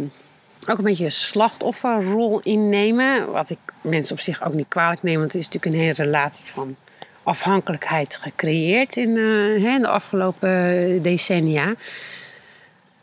ook 0.67 0.77
een 0.77 0.83
beetje 0.83 1.05
een 1.05 1.11
slachtofferrol 1.11 2.39
innemen. 2.39 3.31
Wat 3.31 3.49
ik 3.49 3.57
mensen 3.81 4.15
op 4.15 4.21
zich 4.21 4.43
ook 4.43 4.53
niet 4.53 4.67
kwalijk 4.67 5.03
neem. 5.03 5.19
Want 5.19 5.33
het 5.33 5.41
is 5.41 5.49
natuurlijk 5.49 5.75
een 5.75 5.81
hele 5.81 6.03
relatie 6.03 6.47
van 6.47 6.75
afhankelijkheid 7.23 8.17
gecreëerd 8.21 8.97
in, 8.97 9.17
eh, 9.17 9.81
de 9.81 9.87
afgelopen 9.87 11.01
decennia. 11.01 11.75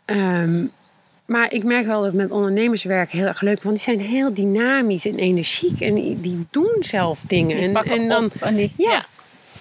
Ehm, 0.05 0.65
maar 1.27 1.53
ik 1.53 1.63
merk 1.63 1.85
wel 1.85 2.01
dat 2.01 2.13
met 2.13 2.31
ondernemerswerk 2.31 3.11
heel 3.11 3.25
erg 3.25 3.41
leuk. 3.41 3.63
Want 3.63 3.75
die 3.75 3.83
zijn 3.83 3.99
heel 3.99 4.33
dynamisch 4.33 5.05
en 5.05 5.17
energiek. 5.17 5.81
En 5.81 5.93
die, 5.93 6.21
die 6.21 6.45
doen 6.51 6.75
zelf 6.79 7.21
dingen. 7.27 7.57
En, 7.57 7.85
en 7.85 8.07
dan, 8.07 8.31
en 8.39 8.55
die, 8.55 8.73
ja. 8.77 8.91
ja. 8.91 9.05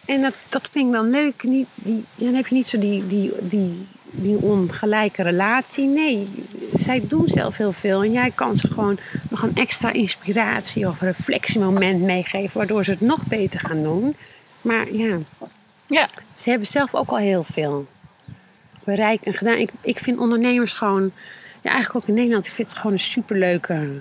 en 0.05 0.23
dat, 0.23 0.35
dat 0.49 0.69
vind 0.73 0.87
ik 0.87 0.93
dan 0.93 1.11
leuk. 1.11 1.43
Niet, 1.43 1.67
die, 1.75 2.05
dan 2.15 2.35
heb 2.35 2.47
je 2.47 2.55
niet 2.55 2.67
zo 2.67 2.79
die, 2.79 3.07
die, 3.07 3.33
die, 3.41 3.87
die 4.11 4.37
ongelijke 4.37 5.23
relatie. 5.23 5.87
Nee, 5.87 6.29
zij 6.75 7.03
doen 7.09 7.29
zelf 7.29 7.57
heel 7.57 7.73
veel. 7.73 8.03
En 8.03 8.13
jij 8.13 8.31
kan 8.35 8.57
ze 8.57 8.69
gewoon 8.69 8.99
nog 9.31 9.43
een 9.43 9.55
extra 9.55 9.93
inspiratie 9.93 10.89
of 10.89 11.01
reflectiemoment 11.01 12.01
meegeven. 12.01 12.59
Waardoor 12.59 12.85
ze 12.85 12.91
het 12.91 13.01
nog 13.01 13.27
beter 13.27 13.61
gaan 13.61 13.83
doen. 13.83 14.17
Maar 14.61 14.93
ja, 14.93 15.19
ja. 15.87 16.09
ze 16.35 16.51
hebben 16.51 16.69
zelf 16.69 16.95
ook 16.95 17.09
al 17.09 17.19
heel 17.19 17.45
veel 17.45 17.87
bereikt 18.85 19.25
en 19.25 19.35
gedaan. 19.35 19.59
Ik, 19.59 19.71
ik 19.81 19.99
vind 19.99 20.19
ondernemers 20.19 20.73
gewoon, 20.73 21.13
ja, 21.67 21.73
eigenlijk 21.73 22.05
ook 22.05 22.09
in 22.09 22.15
Nederland, 22.15 22.47
ik 22.47 22.53
vind 22.53 22.69
het 22.69 22.77
gewoon 22.79 22.93
een 22.93 22.99
superleuke 22.99 24.01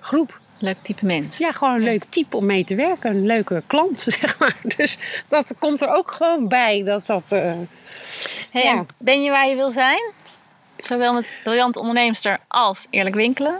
groep. 0.00 0.40
Leuk 0.60 0.76
type 0.82 1.06
mens. 1.06 1.38
Ja, 1.38 1.52
gewoon 1.52 1.74
een 1.74 1.82
leuk 1.82 2.04
type 2.08 2.36
om 2.36 2.46
mee 2.46 2.64
te 2.64 2.74
werken. 2.74 3.10
Een 3.14 3.26
leuke 3.26 3.62
klant, 3.66 4.00
zeg 4.18 4.38
maar. 4.38 4.56
Dus 4.76 4.98
dat 5.28 5.54
komt 5.58 5.80
er 5.80 5.88
ook 5.94 6.10
gewoon 6.10 6.48
bij. 6.48 6.82
Dat 6.84 7.06
dat... 7.06 7.32
eh, 7.32 7.52
Hey, 8.50 8.62
Ja. 8.64 8.76
en 8.76 8.86
Ben 8.98 9.22
je 9.22 9.30
waar 9.30 9.48
je 9.48 9.54
wil 9.54 9.70
zijn? 9.70 10.12
Zowel 10.88 11.14
met 11.14 11.32
briljant 11.42 11.76
onderneemster 11.76 12.38
als 12.48 12.86
eerlijk 12.90 13.14
winkelen? 13.16 13.58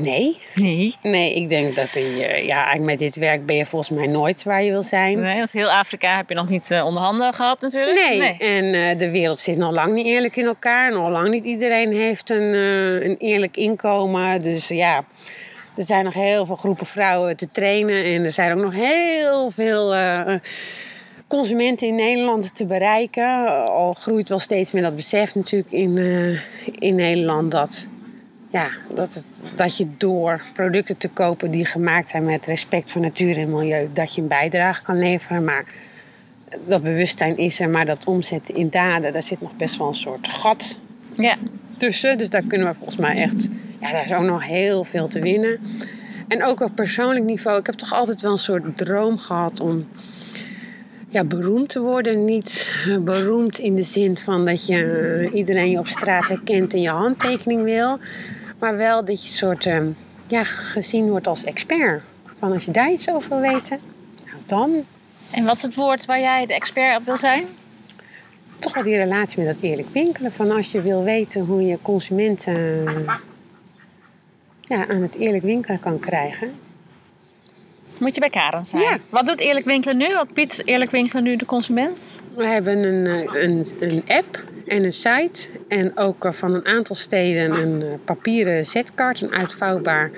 nee. 0.00 0.38
Nee. 0.54 0.96
Nee, 1.02 1.34
ik 1.34 1.48
denk 1.48 1.74
dat 1.74 1.92
die, 1.92 2.24
eh, 2.24 2.46
ja, 2.46 2.56
eigenlijk 2.56 2.84
met 2.84 2.98
dit 2.98 3.16
werk 3.16 3.46
ben 3.46 3.56
je 3.56 3.66
volgens 3.66 3.90
mij 3.90 4.06
nooit 4.06 4.42
waar 4.42 4.62
je 4.62 4.70
wil 4.70 4.82
zijn. 4.82 5.20
Nee, 5.20 5.38
want 5.38 5.52
heel 5.52 5.70
Afrika 5.70 6.16
heb 6.16 6.28
je 6.28 6.34
nog 6.34 6.48
niet 6.48 6.70
eh, 6.70 6.84
onder 6.84 7.02
handen 7.02 7.34
gehad 7.34 7.60
natuurlijk. 7.60 8.18
Nee, 8.18 8.36
en 8.36 8.74
eh, 8.74 8.98
de 8.98 9.10
wereld 9.10 9.38
zit 9.38 9.56
nog 9.56 9.72
lang 9.72 9.94
niet 9.94 10.06
eerlijk 10.06 10.36
in 10.36 10.46
elkaar. 10.46 10.92
Nog 10.92 11.08
lang 11.08 11.28
niet 11.28 11.44
iedereen 11.44 11.92
heeft 11.92 12.30
een, 12.30 12.54
een 13.04 13.16
eerlijk 13.18 13.56
inkomen. 13.56 14.42
Dus 14.42 14.68
ja, 14.68 15.04
er 15.76 15.82
zijn 15.82 16.04
nog 16.04 16.14
heel 16.14 16.46
veel 16.46 16.56
groepen 16.56 16.86
vrouwen 16.86 17.36
te 17.36 17.50
trainen. 17.50 18.04
En 18.04 18.24
er 18.24 18.30
zijn 18.30 18.52
ook 18.52 18.62
nog 18.62 18.74
heel 18.74 19.50
veel 19.50 19.94
consumenten 21.30 21.86
in 21.86 21.94
Nederland 21.94 22.54
te 22.54 22.66
bereiken. 22.66 23.46
Al 23.66 23.92
groeit 23.92 24.28
wel 24.28 24.38
steeds 24.38 24.72
meer 24.72 24.82
dat 24.82 24.96
besef 24.96 25.34
natuurlijk 25.34 25.72
in, 25.72 25.98
eh, 25.98 26.40
in 26.78 26.94
Nederland 26.94 27.50
dat... 27.50 27.86
Ja, 28.52 28.70
dat, 28.94 29.14
het, 29.14 29.42
dat 29.54 29.76
je 29.76 29.86
door 29.96 30.42
producten 30.52 30.96
te 30.96 31.08
kopen 31.08 31.50
die 31.50 31.64
gemaakt 31.64 32.08
zijn 32.08 32.24
met 32.24 32.46
respect 32.46 32.92
voor 32.92 33.00
natuur 33.00 33.38
en 33.38 33.50
milieu, 33.50 33.88
dat 33.92 34.14
je 34.14 34.20
een 34.20 34.28
bijdrage 34.28 34.82
kan 34.82 34.98
leveren. 34.98 35.44
Maar 35.44 35.64
dat 36.66 36.82
bewustzijn 36.82 37.36
is 37.36 37.60
er, 37.60 37.68
maar 37.68 37.86
dat 37.86 38.04
omzetten 38.04 38.54
in 38.54 38.70
daden, 38.70 39.12
daar 39.12 39.22
zit 39.22 39.40
nog 39.40 39.56
best 39.56 39.76
wel 39.76 39.88
een 39.88 39.94
soort 39.94 40.28
gat 40.28 40.78
Ja. 41.14 41.36
tussen. 41.76 42.18
Dus 42.18 42.28
daar 42.28 42.42
kunnen 42.42 42.68
we 42.68 42.74
volgens 42.74 42.96
mij 42.96 43.16
echt, 43.16 43.48
ja, 43.80 43.92
daar 43.92 44.04
is 44.04 44.12
ook 44.12 44.22
nog 44.22 44.46
heel 44.46 44.84
veel 44.84 45.08
te 45.08 45.20
winnen. 45.20 45.60
En 46.28 46.44
ook 46.44 46.60
op 46.60 46.74
persoonlijk 46.74 47.24
niveau, 47.24 47.58
ik 47.58 47.66
heb 47.66 47.74
toch 47.74 47.92
altijd 47.92 48.20
wel 48.20 48.32
een 48.32 48.38
soort 48.38 48.76
droom 48.76 49.18
gehad 49.18 49.60
om 49.60 49.88
ja, 51.10 51.24
beroemd 51.24 51.68
te 51.68 51.80
worden. 51.80 52.24
Niet 52.24 52.74
eh, 52.86 52.98
beroemd 52.98 53.58
in 53.58 53.74
de 53.74 53.82
zin 53.82 54.18
van 54.18 54.44
dat 54.44 54.66
je 54.66 54.84
eh, 55.30 55.34
iedereen 55.34 55.70
je 55.70 55.78
op 55.78 55.86
straat 55.86 56.28
herkent 56.28 56.72
en 56.72 56.80
je 56.80 56.88
handtekening 56.88 57.62
wil. 57.62 57.98
Maar 58.58 58.76
wel 58.76 59.04
dat 59.04 59.22
je 59.22 59.28
een 59.28 59.36
soort, 59.36 59.66
eh, 59.66 59.80
ja, 60.26 60.44
gezien 60.44 61.10
wordt 61.10 61.26
als 61.26 61.44
expert. 61.44 62.02
Van 62.38 62.52
als 62.52 62.64
je 62.64 62.70
daar 62.70 62.90
iets 62.90 63.10
over 63.10 63.28
wil 63.28 63.40
weten, 63.40 63.78
nou 64.24 64.36
dan 64.46 64.84
En 65.30 65.44
wat 65.44 65.56
is 65.56 65.62
het 65.62 65.74
woord 65.74 66.04
waar 66.04 66.20
jij 66.20 66.46
de 66.46 66.54
expert 66.54 66.98
op 66.98 67.04
wil 67.04 67.16
zijn? 67.16 67.44
toch 68.58 68.74
wel 68.74 68.82
die 68.82 68.96
relatie 68.96 69.42
met 69.42 69.54
dat 69.54 69.62
eerlijk 69.62 69.88
winkelen. 69.92 70.32
Van 70.32 70.50
als 70.50 70.72
je 70.72 70.82
wil 70.82 71.02
weten 71.02 71.44
hoe 71.44 71.66
je 71.66 71.78
consumenten 71.82 72.84
ja, 74.60 74.88
aan 74.88 75.02
het 75.02 75.16
eerlijk 75.16 75.42
winkelen 75.42 75.80
kan 75.80 75.98
krijgen. 75.98 76.52
Moet 78.00 78.14
je 78.14 78.20
bij 78.20 78.30
Karen 78.30 78.66
zijn. 78.66 78.82
Ja. 78.82 78.98
Wat 79.08 79.26
doet 79.26 79.40
eerlijk 79.40 79.66
winkelen 79.66 79.96
nu? 79.96 80.14
Wat 80.14 80.34
biedt 80.34 80.66
eerlijk 80.66 80.90
winkelen 80.90 81.22
nu 81.22 81.36
de 81.36 81.46
consument? 81.46 82.20
We 82.34 82.46
hebben 82.46 82.84
een, 82.84 83.06
eh, 83.06 83.42
een, 83.42 83.66
een 83.80 84.02
app 84.06 84.42
en 84.66 84.84
een 84.84 84.92
site. 84.92 85.48
En 85.68 85.98
ook 85.98 86.24
eh, 86.24 86.32
van 86.32 86.54
een 86.54 86.66
aantal 86.66 86.96
steden 86.96 87.52
een 87.52 87.82
eh, 87.82 87.88
papieren 88.04 88.66
zetkaart, 88.66 89.20
een 89.20 89.32
uitvouwbaar 89.32 90.10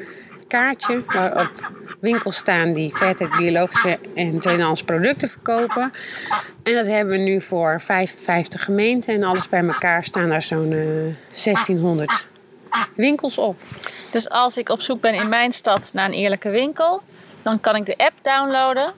kaartje. 0.49 1.03
Waarop 1.07 1.71
winkels 2.01 2.37
staan 2.37 2.73
die 2.73 2.95
Fairtrade 2.95 3.37
biologische 3.37 3.99
en 4.15 4.39
tweedehands 4.39 4.83
producten 4.83 5.29
verkopen. 5.29 5.93
En 6.63 6.75
dat 6.75 6.87
hebben 6.87 7.15
we 7.15 7.23
nu 7.23 7.41
voor 7.41 7.81
55 7.81 8.65
gemeenten. 8.65 9.15
En 9.15 9.23
alles 9.23 9.49
bij 9.49 9.65
elkaar 9.65 10.05
staan 10.05 10.29
daar 10.29 10.43
zo'n 10.43 10.73
eh, 10.73 11.45
1600 11.45 12.27
winkels 12.95 13.39
op. 13.39 13.57
Dus 14.11 14.29
als 14.29 14.57
ik 14.57 14.69
op 14.69 14.81
zoek 14.81 15.01
ben 15.01 15.15
in 15.15 15.29
mijn 15.29 15.53
stad 15.53 15.91
naar 15.93 16.07
een 16.07 16.15
eerlijke 16.15 16.51
winkel, 16.51 17.03
dan 17.43 17.61
kan 17.61 17.77
ik 17.77 17.87
de 17.87 17.97
app 17.97 18.13
downloaden. 18.23 18.93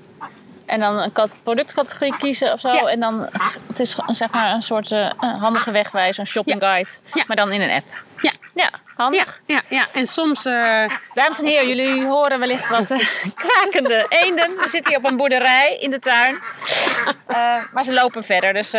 En 0.66 0.80
dan 0.80 0.98
een 0.98 1.12
productcategorie 1.42 2.16
kiezen 2.16 2.52
of 2.52 2.60
zo. 2.60 2.72
Ja. 2.72 2.86
En 2.86 3.00
dan, 3.00 3.28
het 3.66 3.80
is 3.80 3.96
zeg 4.06 4.30
maar 4.30 4.52
een 4.52 4.62
soort 4.62 4.90
eh, 4.92 5.10
handige 5.18 5.70
wegwijzer, 5.70 6.20
een 6.20 6.26
shopping 6.26 6.60
guide. 6.60 6.88
Ja. 7.12 7.24
Maar 7.26 7.36
dan 7.36 7.52
in 7.52 7.60
een 7.60 7.70
app. 7.70 7.86
Ja, 8.20 8.32
Ja, 8.54 8.70
handig. 8.96 9.40
Ja, 9.46 9.54
ja, 9.54 9.76
ja. 9.76 9.86
En 9.92 10.06
soms... 10.06 10.44
eh, 10.44 10.84
Dames 11.14 11.38
en 11.38 11.46
heren, 11.46 11.68
jullie 11.68 12.04
horen 12.06 12.38
wellicht 12.38 12.68
wat 12.68 12.86
krakende 13.46 14.06
eenden. 14.08 14.56
We 14.56 14.68
zitten 14.68 14.88
hier 14.92 14.98
op 15.04 15.10
een 15.10 15.16
boerderij 15.16 15.76
in 15.80 15.90
de 15.90 15.98
tuin. 15.98 16.38
Maar 17.72 17.84
ze 17.84 17.92
lopen 17.92 18.24
verder, 18.24 18.52
dus 18.52 18.74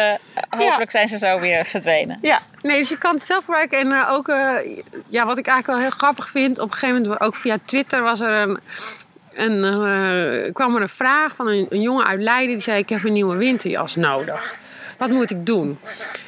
hopelijk 0.50 0.92
zijn 0.92 1.08
ze 1.08 1.18
zo 1.18 1.40
weer 1.40 1.66
verdwenen. 1.66 2.18
Ja, 2.22 2.42
nee, 2.62 2.80
dus 2.80 2.90
je 2.90 2.98
kan 2.98 3.14
het 3.14 3.24
zelf 3.24 3.44
gebruiken. 3.44 3.80
En 3.80 4.06
ook, 4.08 4.28
ja, 5.08 5.26
wat 5.26 5.38
ik 5.38 5.48
eigenlijk 5.48 5.68
wel 5.68 5.78
heel 5.78 5.98
grappig 5.98 6.30
vind, 6.30 6.60
op 6.60 6.68
een 6.72 6.74
gegeven 6.78 7.02
moment, 7.02 7.22
ook 7.22 7.36
via 7.36 7.58
Twitter, 7.66 8.02
was 8.04 8.20
er 8.20 8.34
een, 8.34 8.60
een, 9.36 9.64
eh, 9.64 10.54
kwam 10.54 10.76
er 10.76 10.82
een 10.82 10.90
vraag 10.90 11.36
van 11.36 11.48
een, 11.48 11.66
een 11.70 11.82
jongen 11.82 12.06
uit 12.06 12.22
Leiden. 12.22 12.56
Die 12.56 12.64
zei, 12.64 12.80
ik 12.80 12.90
heb 12.90 13.04
een 13.04 13.14
nieuwe 13.14 13.36
winterjas 13.36 13.96
nodig. 13.96 14.56
Wat 14.98 15.10
moet 15.10 15.32
ik 15.32 15.46
doen? 15.46 15.80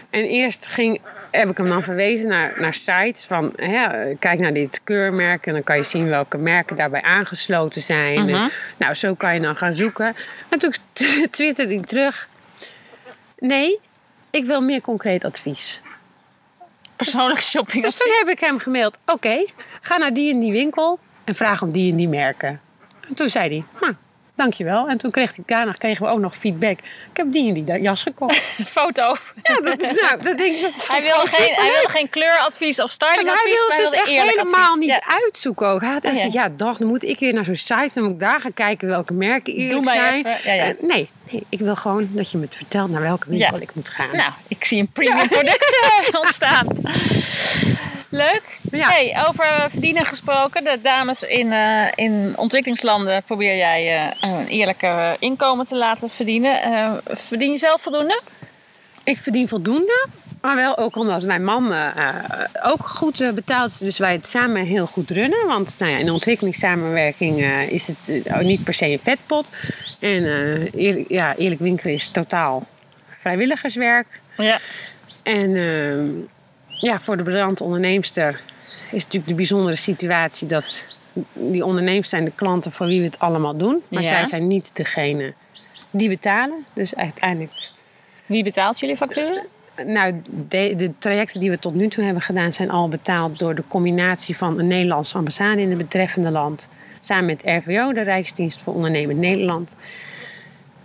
En 0.10 0.24
eerst 0.24 0.68
ging, 0.68 1.02
heb 1.32 1.50
ik 1.50 1.58
hem 1.58 1.70
dan 1.70 1.84
verwezen 1.84 2.30
naar, 2.30 2.54
naar 2.60 2.74
sites 2.74 3.26
van, 3.26 3.54
hè, 3.56 4.14
kijk 4.16 4.40
naar 4.40 4.54
dit 4.54 4.82
keurmerk. 4.84 5.46
En 5.48 5.54
dan 5.54 5.64
kan 5.64 5.78
je 5.78 5.84
zien 5.84 6.08
welke 6.08 6.38
merken 6.38 6.76
daarbij 6.76 7.02
aangesloten 7.02 7.82
zijn. 7.82 8.30
En, 8.30 8.52
nou, 8.78 8.94
zo 8.94 9.14
kan 9.14 9.34
je 9.34 9.40
dan 9.40 9.56
gaan 9.56 9.74
zoeken. 9.74 10.16
En 10.50 10.60
toen 10.60 10.74
twitterde 11.32 11.74
ik 11.74 11.86
terug, 11.86 12.30
nee, 13.38 13.80
ik 14.30 14.46
wil 14.46 14.62
meer 14.62 14.82
concreet 14.82 15.26
advies. 15.26 15.82
Persoonlijk 16.96 17.42
shopping. 17.42 17.84
Dus 17.84 17.96
toen 17.96 18.12
heb 18.20 18.28
ik 18.28 18.40
hem 18.40 18.60
gemaild: 18.60 18.98
Oké, 19.06 19.46
ga 19.82 19.98
naar 19.98 20.14
die 20.14 20.34
en 20.34 20.40
die 20.40 20.52
winkel 20.52 21.00
en 21.24 21.36
vraag 21.36 21.62
om 21.62 21.72
die 21.72 21.92
en 21.92 21.98
die 21.98 22.08
merken. 22.08 22.62
En 23.08 23.16
toen 23.16 23.30
zei 23.30 23.64
hij: 23.80 23.96
dankjewel. 24.36 24.88
En 24.88 24.98
toen 24.98 25.12
kreeg 25.12 25.38
ik 25.38 25.48
daarna 25.48 25.72
kregen 25.72 26.06
we 26.06 26.12
ook 26.12 26.20
nog 26.20 26.38
feedback. 26.38 26.78
Ik 27.12 27.18
heb 27.18 27.32
die 27.32 27.48
en 27.48 27.64
die 27.66 27.82
jas 27.82 28.02
gekocht. 28.02 28.50
Een 28.58 28.66
foto. 28.80 29.16
ja, 29.44 29.60
dat 29.62 29.82
is 29.82 30.02
nou, 30.02 30.22
dat 30.24 30.38
denk 30.38 30.56
ik. 30.56 30.62
Dat 30.62 30.76
is 30.76 30.88
Hij 30.88 31.02
wilde, 31.02 31.14
gewoon 31.28 31.46
geen, 31.46 31.56
hij 31.56 31.66
superleuk. 31.66 31.90
geen 31.90 32.10
kleuradvies 32.10 32.82
of 32.82 32.98
En 33.00 33.08
hij 33.08 33.16
stylingadvies, 33.16 33.54
wil 33.54 33.68
het 33.70 33.78
dus 33.78 33.92
echt 33.92 34.08
helemaal 34.08 34.64
advies. 34.64 34.80
niet 34.80 34.90
Ja. 34.90 35.02
uitzoeken 35.24 35.68
ook. 35.68 35.82
Hij 35.82 35.92
had 35.92 36.06
Oh, 36.06 36.34
ja. 36.34 36.50
dag, 36.56 36.78
dan 36.78 36.88
moet 36.88 37.04
ik 37.04 37.20
weer 37.20 37.34
naar 37.34 37.46
zo'n 37.46 37.56
site 37.56 37.90
en 37.94 38.04
moet 38.04 38.12
ik 38.12 38.20
daar 38.20 38.40
gaan 38.42 38.54
kijken 38.54 38.88
welke 38.88 39.14
merken 39.14 39.54
eerlijk 39.54 39.86
maar 39.86 39.94
zijn. 39.94 40.26
even. 40.26 40.56
Ja, 40.56 40.66
ja. 40.66 40.74
Nee, 40.82 41.10
nee, 41.32 41.44
ik 41.50 41.60
wil 41.60 41.76
gewoon 41.76 42.10
dat 42.12 42.32
je 42.32 42.38
me 42.38 42.48
vertelt 42.50 42.90
naar 42.90 43.02
welke 43.02 43.30
winkel 43.30 43.62
ik 43.62 43.76
moet 43.76 43.90
gaan. 43.90 44.08
Nou, 44.14 44.32
ik 44.48 44.66
zie 44.66 44.80
een 44.80 44.92
premium 44.92 45.28
product 45.28 45.80
eh, 46.12 46.20
ontstaan. 46.22 46.68
Leuk. 48.10 48.44
Ja. 48.72 48.90
Hey, 48.90 49.24
over 49.28 49.68
verdienen 49.70 50.06
gesproken. 50.06 50.64
De 50.64 50.80
dames 50.82 51.24
in, 51.24 51.52
eh, 51.52 51.86
in 51.96 52.34
ontwikkelingslanden 52.36 53.24
probeer 53.24 53.56
jij 53.56 53.96
eh, 53.96 54.30
een 54.30 54.48
eerlijker 54.48 55.16
inkomen 55.20 55.68
te 55.68 55.76
laten 55.76 56.10
verdienen. 56.10 56.62
Eh, 56.62 56.92
verdien 57.06 57.52
je 57.52 57.58
zelf 57.58 57.82
voldoende? 57.82 58.22
Ik 59.04 59.18
verdien 59.18 59.48
voldoende. 59.48 60.08
Maar 60.42 60.56
wel 60.56 60.78
ook 60.78 60.96
omdat 60.96 61.24
mijn 61.24 61.44
man 61.44 61.74
ook 62.64 62.88
goed 62.88 63.32
betaalt. 63.36 63.70
is. 63.70 63.78
Dus 63.78 63.98
wij 63.98 64.12
het 64.12 64.28
samen 64.28 64.66
heel 64.66 64.88
goed 64.88 65.10
runnen. 65.10 65.48
Want 65.48 65.76
nou 65.80 65.92
ja, 65.92 65.98
in 65.98 66.06
de 66.06 66.14
ontwikkelingssamenwerking 66.14 67.46
is 67.70 67.88
het 67.88 68.24
niet 68.42 68.64
per 68.64 68.74
se 68.74 68.86
een 68.86 69.00
vetpot. 69.00 69.50
En 70.00 70.24
eerlijk, 70.74 71.10
ja, 71.10 71.36
eerlijk 71.36 71.62
winkelen 71.62 71.94
is 71.94 72.10
totaal 72.10 72.68
vrijwilligerswerk. 73.20 74.08
Ja. 74.38 74.60
En 75.24 75.56
ehm, 75.56 76.10
ja, 76.68 77.00
voor 77.00 77.18
de 77.18 77.24
briljante 77.24 77.64
onderneemster 77.64 78.42
is 78.92 79.04
natuurlijk 79.04 79.28
de 79.28 79.36
bijzondere 79.36 79.76
situatie 79.76 80.48
dat 80.48 80.88
die 81.34 81.66
ondernemers 81.66 82.10
zijn 82.10 82.26
de 82.26 82.32
klanten 82.36 82.72
voor 82.72 82.86
wie 82.88 83.00
we 83.00 83.06
het 83.06 83.20
allemaal 83.20 83.58
doen. 83.58 83.82
Maar 83.88 84.02
Ja. 84.04 84.08
zij 84.08 84.26
zijn 84.26 84.48
niet 84.48 84.76
degene 84.76 85.34
die 85.92 86.10
betalen. 86.10 86.66
Dus 86.74 86.96
uiteindelijk 86.96 87.52
Wie 88.26 88.44
betaalt 88.44 88.80
jullie 88.80 88.98
facturen? 88.98 89.46
nou, 89.86 90.22
de, 90.48 90.74
de 90.76 90.92
trajecten 90.98 91.40
die 91.40 91.50
we 91.50 91.60
tot 91.60 91.74
nu 91.76 91.88
toe 91.88 92.04
hebben 92.04 92.22
gedaan 92.22 92.54
zijn 92.54 92.70
al 92.72 92.90
betaald 92.90 93.40
door 93.40 93.56
de 93.56 93.64
combinatie 93.68 94.38
van 94.38 94.60
een 94.60 94.68
Nederlandse 94.68 95.18
ambassade 95.18 95.62
in 95.62 95.70
het 95.70 95.78
betreffende 95.78 96.32
land. 96.32 96.70
Samen 97.02 97.26
met 97.26 97.42
RVO, 97.46 97.94
de 97.94 98.02
Rijksdienst 98.02 98.62
voor 98.62 98.74
Ondernemend 98.74 99.20
Nederland. 99.20 99.76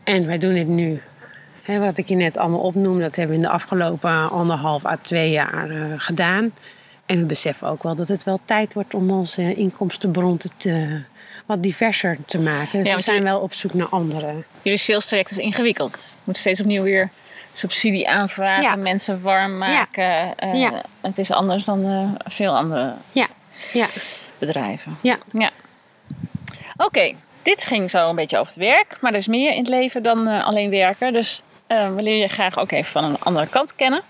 En 0.05 0.27
wij 0.27 0.39
doen 0.39 0.55
dit 0.55 0.67
nu, 0.67 1.01
wat 1.67 1.99
ik 1.99 2.09
je 2.09 2.15
net 2.15 2.37
allemaal 2.37 2.61
opnoem, 2.61 3.01
dat 3.01 3.17
hebben 3.17 3.37
we 3.37 3.43
in 3.43 3.49
de 3.49 3.55
afgelopen 3.55 4.31
anderhalf 4.31 4.85
à 4.87 4.97
twee 5.01 5.31
jaar 5.31 5.71
eh, 5.71 5.83
gedaan. 5.97 6.53
En 7.07 7.19
we 7.19 7.25
beseffen 7.25 7.69
ook 7.69 7.83
wel 7.83 7.95
dat 7.95 8.09
het 8.09 8.25
wel 8.25 8.41
tijd 8.45 8.75
wordt 8.75 8.95
om 8.95 9.11
onze 9.11 9.55
inkomstenbron 9.55 10.37
te, 10.37 10.49
te- 10.57 11.03
wat 11.47 11.63
diverser 11.63 12.17
te 12.27 12.39
maken. 12.39 12.73
Dus 12.79 12.83
we 12.83 12.89
want 12.93 13.05
zijn 13.05 13.17
je- 13.17 13.23
wel 13.23 13.41
op 13.41 13.53
zoek 13.53 13.75
naar 13.75 13.87
andere. 13.89 14.45
Jullie 14.63 14.79
sales 14.79 15.07
traject 15.07 15.31
is 15.31 15.37
ingewikkeld. 15.39 15.93
Je 16.07 16.21
moet 16.25 16.39
steeds 16.39 16.61
opnieuw 16.61 16.83
weer 16.83 17.11
subsidie 17.53 18.09
aanvragen, 18.09 18.63
Ja. 18.63 18.77
mensen 18.77 19.23
warm 19.23 19.59
maken. 19.59 20.37
Eh, 20.39 20.55
Ja. 20.61 20.83
Het 21.01 21.19
is 21.19 21.31
anders 21.31 21.65
dan 21.65 21.85
eh, 21.85 22.31
veel 22.33 22.57
andere 22.57 22.95
Ja, 23.13 23.27
ja, 23.73 23.87
bedrijven. 24.39 24.97
ja. 25.01 25.17
Ja. 25.33 25.51
Oké, 26.77 27.13
dit 27.43 27.65
ging 27.65 27.91
zo 27.91 28.09
een 28.09 28.17
beetje 28.17 28.39
over 28.39 28.53
het 28.55 28.63
werk. 28.63 28.97
Maar 29.01 29.13
er 29.13 29.19
is 29.19 29.27
meer 29.27 29.53
in 29.53 29.59
het 29.59 29.69
leven 29.69 30.03
dan 30.03 30.27
eh, 30.29 30.45
alleen 30.47 30.71
werken. 30.71 31.13
Dus 31.13 31.43
we 31.67 31.95
leren 32.03 32.19
je 32.21 32.29
graag 32.29 32.59
ook 32.59 32.71
even 32.73 32.91
van 32.91 33.05
een 33.05 33.21
andere 33.21 33.47
kant 33.49 33.75
kennen. 33.77 34.03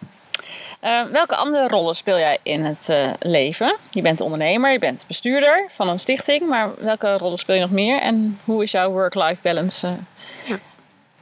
Eh, 0.83 1.03
welke 1.13 1.37
andere 1.37 1.69
rollen 1.69 1.95
speel 1.95 2.19
jij 2.19 2.39
in 2.43 2.65
het 2.65 2.89
eh, 2.89 3.11
leven? 3.19 3.77
Je 3.91 4.03
bent 4.03 4.21
ondernemer, 4.21 4.73
je 4.73 4.79
bent 4.79 5.05
bestuurder 5.07 5.69
van 5.75 5.89
een 5.89 5.99
stichting. 5.99 6.49
Maar 6.49 6.71
welke 6.79 7.17
rollen 7.17 7.39
speel 7.39 7.55
je 7.55 7.61
nog 7.61 7.71
meer? 7.71 8.01
En 8.01 8.39
hoe 8.45 8.63
is 8.63 8.71
jouw 8.71 8.91
work-life 8.91 9.37
balance? 9.43 9.87
eh? 9.87 10.55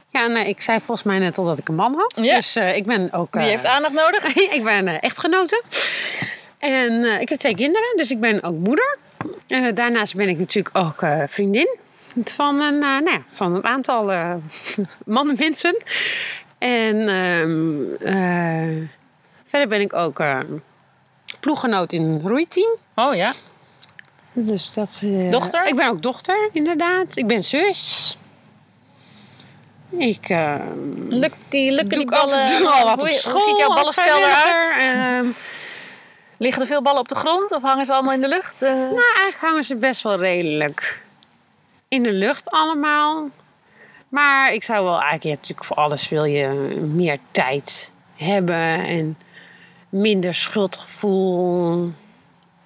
Ja, 0.09 0.27
nee, 0.27 0.47
ik 0.47 0.61
zei 0.61 0.77
volgens 0.77 1.03
mij 1.03 1.19
net 1.19 1.37
al 1.37 1.45
dat 1.45 1.57
ik 1.57 1.67
een 1.67 1.75
man 1.75 1.93
had. 1.95 2.19
Ja. 2.21 2.35
Dus 2.35 2.55
eh, 2.55 2.75
ik 2.75 2.85
ben 2.85 3.13
ook... 3.13 3.35
Eh, 3.35 3.41
heeft 3.41 3.65
aandacht 3.65 3.93
nodig? 3.93 4.35
ik 4.57 4.63
ben 4.63 5.01
echtgenote. 5.01 5.63
En 6.57 7.21
ik 7.21 7.29
heb 7.29 7.37
twee 7.37 7.55
kinderen, 7.55 7.93
dus 7.95 8.11
ik 8.11 8.19
ben 8.19 8.43
ook 8.43 8.57
moeder. 8.57 8.97
Daarnaast 9.73 10.15
ben 10.15 10.29
ik 10.29 10.37
natuurlijk 10.37 10.77
ook 10.77 11.03
vriendin 11.27 11.77
van 12.23 12.59
een, 12.61 12.79
nou 12.79 13.03
ja, 13.03 13.21
van 13.27 13.55
een 13.55 13.65
aantal 13.65 14.03
mannen 15.05 15.35
mensen. 15.39 15.75
En 16.57 17.07
ehm, 17.07 17.30
verder 19.51 19.67
ben 19.67 19.81
ik 19.81 19.93
ook 19.93 20.19
eh, 20.19 20.39
ploeggenoot 21.39 21.91
in 21.93 22.01
een 22.01 22.21
roeiteam. 22.21 22.75
Oh 22.95 23.15
ja. 23.15 23.33
Dus 24.33 24.73
dat, 24.73 25.01
eh, 25.03 25.31
Dochter? 25.31 25.67
Ik 25.67 25.75
ben 25.75 25.89
ook 25.89 26.01
dochter, 26.01 26.49
inderdaad. 26.51 27.15
Ik 27.17 27.27
ben 27.27 27.43
zus. 27.43 28.17
Ik 29.89 30.29
eh, 30.29 30.55
Lukt 31.07 31.37
die, 31.49 31.71
lukken 31.71 31.89
doe 31.89 32.05
die 32.05 32.15
af 32.15 32.25
ballen? 32.25 32.39
en 32.39 32.57
toe 32.57 32.67
al 32.69 32.83
wat 32.83 32.83
hoe, 32.83 32.91
op 32.93 32.99
hoe 32.99 33.09
school 33.09 33.41
ziet 33.41 33.57
jouw 33.57 33.67
ballenspel 33.73 34.17
eruit? 34.17 34.73
Ehm, 34.77 35.31
Liggen 36.37 36.61
er 36.61 36.67
veel 36.67 36.81
ballen 36.81 36.99
op 36.99 37.07
de 37.07 37.15
grond 37.15 37.51
of 37.51 37.61
hangen 37.61 37.85
ze 37.85 37.93
allemaal 37.93 38.13
in 38.13 38.21
de 38.21 38.27
lucht? 38.27 38.61
Eh, 38.61 38.69
Nou, 38.71 38.95
eigenlijk 38.95 39.37
hangen 39.39 39.63
ze 39.63 39.75
best 39.75 40.01
wel 40.01 40.17
redelijk 40.17 41.03
in 41.87 42.03
de 42.03 42.11
lucht 42.11 42.49
allemaal. 42.49 43.29
Maar 44.09 44.53
ik 44.53 44.63
zou 44.63 44.83
wel 44.83 44.93
eigenlijk, 44.93 45.23
ja, 45.23 45.29
natuurlijk 45.29 45.63
voor 45.63 45.77
alles 45.77 46.09
wil 46.09 46.23
je 46.23 46.47
meer 46.93 47.17
tijd 47.31 47.91
hebben 48.15 48.85
en 48.85 49.17
minder 49.91 50.33
schuldgevoel. 50.33 51.91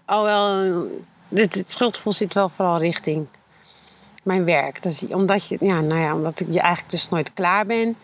Alhoewel, 0.05 0.87
dit, 1.29 1.53
het 1.53 1.71
schuldgevoel 1.71 2.13
zit 2.13 2.33
wel 2.33 2.49
vooral 2.49 2.79
richting 2.79 3.27
mijn 4.23 4.45
werk. 4.45 4.85
Is, 4.85 5.05
omdat, 5.07 5.47
je, 5.47 5.57
ja, 5.59 5.81
nou 5.81 6.01
ja, 6.01 6.15
omdat 6.15 6.39
ik 6.39 6.47
je 6.53 6.59
eigenlijk 6.59 6.91
dus 6.91 7.09
nooit 7.09 7.33
klaar 7.33 7.65
ben, 7.65 7.95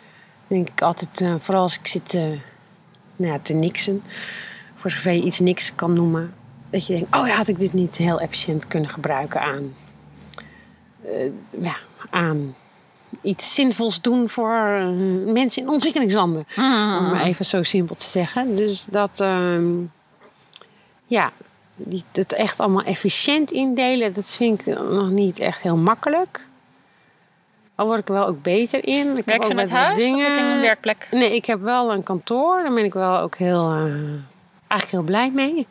denk 0.47 0.69
ik 0.69 0.81
altijd, 0.81 1.21
eh, 1.21 1.35
vooral 1.39 1.63
als 1.63 1.79
ik 1.79 1.87
zit 1.87 2.13
nou 3.15 3.31
ja, 3.31 3.39
te 3.39 3.53
niksen, 3.53 4.03
voor 4.75 4.91
zover 4.91 5.11
je 5.11 5.23
iets 5.23 5.39
niks 5.39 5.75
kan 5.75 5.93
noemen, 5.93 6.33
dat 6.69 6.85
je 6.85 6.93
denkt, 6.93 7.15
oh 7.15 7.27
ja, 7.27 7.35
had 7.35 7.47
ik 7.47 7.59
dit 7.59 7.73
niet 7.73 7.95
heel 7.95 8.19
efficiënt 8.19 8.67
kunnen 8.67 8.89
gebruiken 8.89 9.41
aan, 9.41 9.75
eh, 11.03 11.31
ja, 11.59 11.77
aan 12.09 12.55
iets 13.21 13.53
zinvols 13.53 14.01
doen 14.01 14.29
voor 14.29 14.77
eh, 14.79 14.87
mensen 15.33 15.61
in 15.61 15.69
ontwikkelingslanden. 15.69 16.45
Om 16.57 17.09
maar 17.11 17.23
even 17.23 17.45
zo 17.45 17.63
simpel 17.63 17.95
te 17.95 18.05
zeggen. 18.05 18.53
Dus 18.53 18.85
dat, 18.85 19.19
ehm, 19.19 19.71
ja, 21.05 21.31
die, 21.75 22.03
dat 22.11 22.31
echt 22.31 22.59
allemaal 22.59 22.83
efficiënt 22.83 23.51
indelen, 23.51 24.13
dat 24.13 24.35
vind 24.35 24.67
ik 24.67 24.79
nog 24.79 25.09
niet 25.09 25.39
echt 25.39 25.61
heel 25.61 25.77
makkelijk. 25.77 26.45
Al 27.75 27.85
word 27.85 27.99
ik 27.99 28.07
er 28.07 28.13
wel 28.13 28.27
ook 28.27 28.41
beter 28.41 28.85
in. 28.87 29.17
Ik 29.17 29.25
Werk 29.25 29.43
je 29.43 29.53
met 29.53 29.69
wat 29.69 29.79
huis 29.79 29.95
of 29.95 30.21
heb 30.21 30.37
je 30.37 30.53
een 30.53 30.61
werkplek? 30.61 31.07
Nee, 31.11 31.35
ik 31.35 31.45
heb 31.45 31.61
wel 31.61 31.93
een 31.93 32.03
kantoor. 32.03 32.63
Daar 32.63 32.73
ben 32.73 32.83
ik 32.83 32.93
wel 32.93 33.17
ook 33.17 33.35
heel, 33.35 33.71
eh, 33.71 33.83
eigenlijk 34.67 34.91
heel 34.91 35.01
blij 35.01 35.31
mee. 35.33 35.67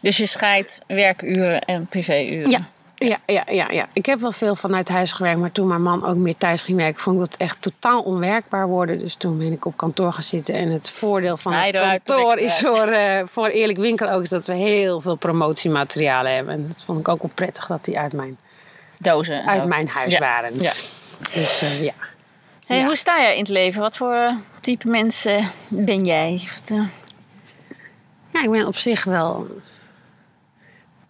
Dus 0.00 0.16
je 0.16 0.26
scheidt 0.26 0.80
werkuren 0.86 1.60
en 1.60 1.86
privéuren. 1.86 2.50
Ja. 2.50 2.68
Ja, 2.96 3.18
ja, 3.26 3.44
ja, 3.50 3.70
ja. 3.70 3.88
Ik 3.92 4.06
heb 4.06 4.18
wel 4.20 4.32
veel 4.32 4.54
vanuit 4.54 4.88
huis 4.88 5.12
gewerkt, 5.12 5.38
maar 5.40 5.52
toen 5.52 5.68
mijn 5.68 5.82
man 5.82 6.04
ook 6.06 6.16
meer 6.16 6.36
thuis 6.36 6.62
ging 6.62 6.76
werken, 6.78 7.00
vond 7.02 7.20
ik 7.20 7.30
dat 7.30 7.40
echt 7.40 7.56
totaal 7.62 8.02
onwerkbaar 8.02 8.68
worden. 8.68 8.98
Dus 8.98 9.14
toen 9.14 9.38
ben 9.38 9.52
ik 9.52 9.64
op 9.64 9.76
kantoor 9.76 10.12
gaan 10.12 10.22
zitten. 10.22 10.54
En 10.54 10.68
het 10.68 10.90
voordeel 10.90 11.36
van 11.36 11.52
het 11.52 11.76
kantoor 11.76 12.38
is 12.38 12.58
voor, 12.58 12.86
eh, 12.86 13.26
voor 13.26 13.46
Eerlijk 13.48 13.78
Winkel 13.78 14.10
ook 14.10 14.22
is 14.22 14.28
dat 14.28 14.44
we 14.46 14.54
heel 14.54 15.00
veel 15.00 15.14
promotiematerialen 15.16 16.34
hebben. 16.34 16.54
En 16.54 16.66
dat 16.68 16.82
vond 16.84 16.98
ik 16.98 17.08
ook 17.08 17.22
wel 17.22 17.30
prettig 17.34 17.66
dat 17.66 17.84
die 17.84 17.98
uit 17.98 18.12
mijn, 18.12 18.38
Dozen. 18.98 19.40
en 19.42 19.48
uit 19.48 19.60
zo. 19.60 19.66
mijn 19.68 19.88
huis 19.88 20.12
Ja. 20.12 20.18
waren. 20.18 20.60
Ja. 20.60 20.72
Dus 21.34 21.62
eh, 21.62 21.82
ja. 21.82 21.92
Hey, 22.66 22.78
Ja. 22.78 22.84
Hoe 22.84 22.96
sta 22.96 23.20
jij 23.20 23.32
in 23.34 23.40
het 23.40 23.48
leven? 23.48 23.80
Wat 23.80 23.96
voor 23.96 24.32
type 24.60 24.88
mensen 24.88 25.50
ben 25.68 26.04
jij? 26.04 26.48
Eh, 26.68 26.80
Ja, 28.32 28.42
ik 28.42 28.50
ben 28.50 28.66
op 28.66 28.76
zich 28.76 29.04
wel. 29.04 29.46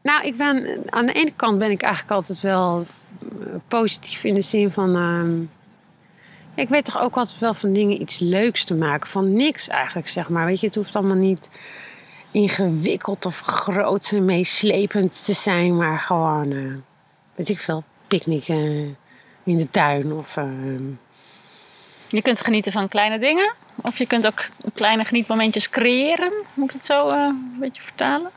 Nou, 0.05 0.27
ik 0.27 0.37
ben. 0.37 0.83
Aan 0.91 1.07
de 1.07 1.13
ene 1.13 1.33
kant 1.37 1.59
ben 1.59 1.71
ik 1.71 1.83
eigenlijk 1.83 2.15
altijd 2.15 2.41
wel 2.41 2.85
eh, 3.21 3.55
positief 3.69 4.25
in 4.25 4.35
de 4.35 4.41
zin 4.43 4.71
van. 4.71 4.97
ehm, 4.97 5.43
ik 6.63 6.69
weet 6.69 6.85
toch 6.85 7.01
ook 7.01 7.17
altijd 7.17 7.39
wel 7.39 7.55
van 7.55 7.73
dingen 7.73 8.01
iets 8.01 8.19
leuks 8.19 8.65
te 8.65 8.75
maken. 8.75 9.09
Van 9.09 9.33
niks 9.33 9.69
eigenlijk, 9.69 10.09
zeg 10.09 10.29
maar. 10.29 10.47
Weet 10.47 10.61
je, 10.61 10.67
het 10.67 10.75
hoeft 10.75 10.97
allemaal 10.97 11.17
niet 11.17 11.51
ingewikkeld 12.31 13.27
of 13.27 13.41
groot 13.41 14.11
en 14.11 14.25
meeslepend 14.25 15.25
te 15.25 15.33
zijn. 15.33 15.77
Maar 15.77 15.99
gewoon, 15.99 16.53
eh, 16.53 16.75
weet 17.35 17.49
ik 17.49 17.59
veel, 17.59 17.85
picknicken 18.07 18.97
in 19.45 19.57
de 19.57 19.71
tuin. 19.71 20.13
Of, 20.13 20.37
ehm, 20.37 20.83
Je 22.09 22.23
kunt 22.23 22.45
genieten 22.45 22.73
van 22.73 22.89
kleine 22.89 23.19
dingen. 23.19 23.55
Of 23.83 23.99
je 23.99 24.07
kunt 24.07 24.27
ook 24.27 24.47
kleine 24.75 25.05
genietmomentjes 25.05 25.71
creëren. 25.71 26.33
Moet 26.55 26.69
ik 26.69 26.75
het 26.77 26.85
zo 26.85 27.09
eh, 27.09 27.19
een 27.21 27.57
beetje 27.61 27.83
vertalen? 27.83 28.31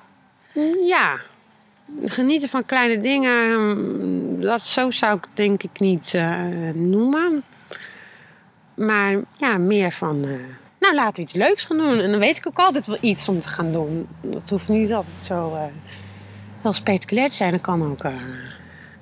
Ja, 0.84 1.20
genieten 2.04 2.50
van 2.50 2.66
kleine 2.66 3.00
dingen, 3.00 3.60
mm, 3.60 4.42
dat, 4.42 4.62
zo 4.62 4.92
zou 4.92 5.18
ik 5.18 5.26
denk 5.34 5.64
ik 5.64 5.80
niet 5.80 6.14
eh, 6.14 6.42
noemen. 6.74 7.44
Maar 8.74 9.16
ja, 9.38 9.58
meer 9.58 9.92
van, 9.92 10.24
eh, 10.26 10.30
nou 10.80 10.96
laten 10.96 11.16
we 11.16 11.22
iets 11.22 11.34
leuks 11.34 11.66
gaan 11.66 11.78
doen. 11.78 12.00
En 12.00 12.12
dan 12.12 12.20
weet 12.20 12.38
ik 12.38 12.48
ook 12.48 12.60
altijd 12.60 12.88
wel 12.88 12.98
iets 13.02 13.30
om 13.30 13.40
te 13.40 13.50
gaan 13.50 13.72
doen. 13.72 14.08
Dat 14.22 14.50
hoeft 14.50 14.68
niet 14.68 14.94
altijd 14.94 15.24
zo 15.24 15.54
eh, 15.54 15.62
heel 16.62 16.74
spectaculair 16.74 17.30
te 17.30 17.36
zijn. 17.36 17.52
Dat 17.52 17.62
kan 17.62 17.92
ook, 17.92 18.04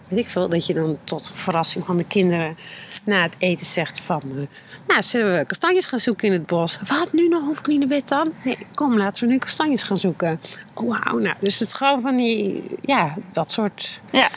weet 0.07 0.19
ik 0.19 0.29
veel, 0.29 0.49
dat 0.49 0.65
je 0.65 0.73
dan 0.73 0.97
tot 1.03 1.31
verrassing 1.33 1.85
van 1.85 1.97
de 1.97 2.05
kinderen 2.05 2.57
na 3.05 3.21
het 3.21 3.35
eten 3.37 3.65
zegt 3.65 3.99
van... 3.99 4.21
eh, 4.23 4.47
nou, 4.87 5.03
zullen 5.03 5.37
we 5.37 5.45
kastanjes 5.45 5.85
gaan 5.85 5.99
zoeken 5.99 6.27
in 6.27 6.33
het 6.33 6.45
bos? 6.45 6.79
Wat, 6.87 7.13
nu 7.13 7.27
nog? 7.27 7.43
Hoef 7.43 7.59
ik 7.59 7.67
niet 7.67 7.79
naar 7.79 7.87
bed 7.87 8.07
dan? 8.07 8.33
Nee, 8.43 8.57
kom, 8.73 8.97
laten 8.97 9.25
we 9.25 9.31
nu 9.31 9.37
kastanjes 9.37 9.83
gaan 9.83 9.97
zoeken. 9.97 10.39
Oh, 10.73 10.89
wauw, 10.89 11.17
nou, 11.17 11.35
dus 11.39 11.59
het 11.59 11.73
gewoon 11.73 12.01
van 12.01 12.17
die, 12.17 12.63
ja, 12.81 13.13
dat 13.31 13.51
soort 13.51 14.01
Ja. 14.11 14.29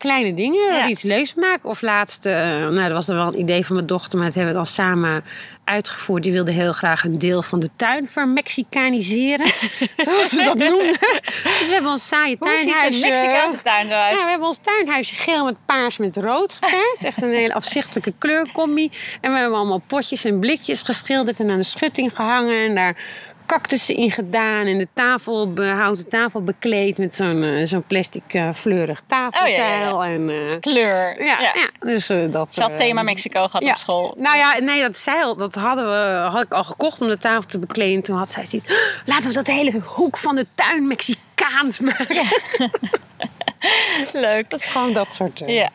Kleine 0.00 0.34
dingen. 0.34 0.64
Ja. 0.64 0.80
Dat 0.80 0.90
iets 0.90 1.02
leuks 1.02 1.34
maken. 1.34 1.68
Of 1.68 1.82
laatst, 1.82 2.26
eh, 2.26 2.34
nou, 2.58 2.74
dat 2.74 2.92
was 2.92 3.06
dan 3.06 3.16
wel 3.16 3.26
een 3.26 3.38
idee 3.38 3.66
van 3.66 3.74
mijn 3.74 3.86
dochter, 3.86 4.18
maar 4.18 4.26
dat 4.26 4.34
hebben 4.34 4.52
we 4.52 4.58
dan 4.58 4.66
samen 4.66 5.24
uitgevoerd. 5.64 6.22
Die 6.22 6.32
wilde 6.32 6.50
heel 6.50 6.72
graag 6.72 7.04
een 7.04 7.18
deel 7.18 7.42
van 7.42 7.60
de 7.60 7.68
tuin 7.76 8.08
vermexicaniseren. 8.08 9.52
zoals 10.06 10.28
ze 10.28 10.42
dat 10.44 10.56
noemden. 10.56 10.96
Dus 11.42 11.66
we 11.66 11.72
hebben 11.72 11.90
ons 11.90 12.08
saaie 12.08 12.36
Hoe 12.38 12.48
ziet 12.48 12.66
een 12.66 12.72
tuinhuisje. 12.72 13.00
Mexicaanse 13.00 13.62
tuin 13.62 13.86
eruit? 13.86 14.12
Nou, 14.12 14.24
we 14.24 14.30
hebben 14.30 14.48
ons 14.48 14.58
tuinhuisje 14.58 15.14
geel 15.14 15.44
met 15.44 15.56
paars 15.66 15.96
met 15.96 16.16
rood 16.16 16.52
geverfd. 16.52 17.04
Echt 17.04 17.22
een 17.22 17.32
hele 17.32 17.54
afzichtelijke 17.54 18.12
kleurcombi. 18.18 18.90
En 19.20 19.32
we 19.32 19.38
hebben 19.38 19.58
allemaal 19.58 19.82
potjes 19.86 20.24
en 20.24 20.40
blikjes 20.40 20.82
geschilderd 20.82 21.40
en 21.40 21.50
aan 21.50 21.58
de 21.58 21.64
schutting 21.64 22.14
gehangen. 22.14 22.68
En 22.68 22.74
daar 22.74 22.96
cactussen 23.50 23.96
in 23.96 24.10
gedaan. 24.10 24.66
En 24.66 24.78
de 24.78 24.86
tafel, 24.94 25.52
be- 25.52 25.66
houten 25.66 26.08
tafel 26.08 26.42
bekleed 26.42 26.98
met 26.98 27.14
zo'n 27.14 27.42
eh, 27.42 27.64
zo'n 27.66 27.82
plastic 27.86 28.22
eh, 28.26 28.48
fleurig 28.54 29.02
tafelzeil. 29.06 29.96
Oh, 29.96 30.04
ja, 30.04 30.10
En, 30.12 30.30
eh, 30.30 30.60
Kleur. 30.60 31.24
ja, 31.24 31.40
ja. 31.40 31.70
dus 31.80 32.08
eh, 32.08 32.32
dat... 32.32 32.52
Ze 32.52 32.62
had 32.62 32.76
thema 32.76 33.02
Mexico 33.02 33.44
gehad 33.46 33.62
op 33.62 33.76
school. 33.76 34.14
Nou 34.18 34.36
ja, 34.36 34.58
nee, 34.60 34.80
dat 34.82 34.96
zeil, 34.96 35.36
dat 35.36 35.54
hadden 35.54 35.84
we, 35.88 36.28
had 36.30 36.42
ik 36.42 36.52
al 36.54 36.64
gekocht 36.64 37.00
om 37.00 37.08
de 37.08 37.18
tafel 37.18 37.48
te 37.48 37.58
bekleden. 37.58 38.02
Toen 38.02 38.16
had 38.16 38.30
zij 38.30 38.46
zoiets, 38.46 38.70
"Oh, 38.70 38.76
laten 39.04 39.26
we 39.28 39.32
dat 39.34 39.46
hele 39.46 39.80
hoek 39.84 40.18
van 40.18 40.34
de 40.34 40.46
tuin 40.54 40.86
Mexicaans 40.86 41.78
maken. 41.90 42.22
Leuk. 44.12 44.50
Dat 44.50 44.58
is 44.58 44.64
gewoon 44.64 44.92
dat 44.92 45.10
soort... 45.12 45.40
eh, 45.40 45.54
Ja. 45.54 45.70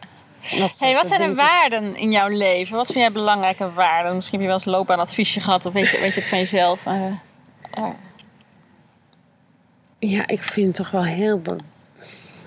Hey, 0.79 0.93
wat 0.93 1.07
zijn 1.07 1.29
de 1.29 1.35
waarden 1.35 1.95
in 1.95 2.11
jouw 2.11 2.27
leven? 2.27 2.75
Wat 2.75 2.85
vind 2.85 2.97
jij 2.99 3.11
belangrijke 3.11 3.71
waarden? 3.73 4.15
Misschien 4.15 4.39
heb 4.39 4.47
je 4.49 4.53
wel 4.55 4.63
eens 4.65 4.75
loopbaanadviesje 4.77 5.41
gehad 5.41 5.65
of 5.65 5.73
weet 5.73 5.89
je, 5.89 5.99
weet 5.99 6.13
je 6.13 6.19
het 6.19 6.29
van 6.29 6.38
jezelf? 6.38 6.79
Ja, 9.99 10.27
ik 10.27 10.41
vind 10.41 10.75
toch 10.75 10.91
wel 10.91 11.03
heel... 11.03 11.41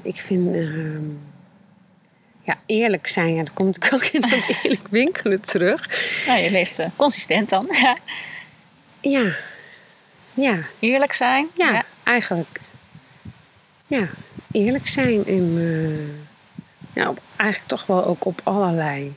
Ik 0.02 0.16
vind... 0.16 0.54
ehm, 0.54 1.04
ja, 2.42 2.58
eerlijk 2.66 3.06
zijn. 3.06 3.34
Ja, 3.34 3.38
dat 3.44 3.52
komt 3.52 3.78
natuurlijk 3.78 4.04
ook 4.04 4.10
in 4.12 4.20
dat 4.30 4.46
eerlijk 4.62 4.88
winkelen 4.88 5.40
terug. 5.42 5.88
nou, 6.26 6.40
je 6.40 6.50
leeft 6.50 6.78
eh, 6.78 6.88
consistent 6.96 7.48
dan. 7.48 7.68
Ja. 9.00 9.32
Ja. 10.34 10.58
Eerlijk 10.78 11.12
zijn. 11.12 11.46
ja, 11.54 11.84
eigenlijk. 12.04 12.60
Ja, 13.86 14.08
eerlijk 14.50 14.88
zijn. 14.88 15.26
En 15.26 15.54
eh, 15.58 17.02
ja, 17.02 17.08
op- 17.08 17.20
eigenlijk 17.36 17.68
toch 17.70 17.86
wel 17.86 18.04
ook 18.04 18.24
op 18.24 18.40
allerlei 18.44 19.16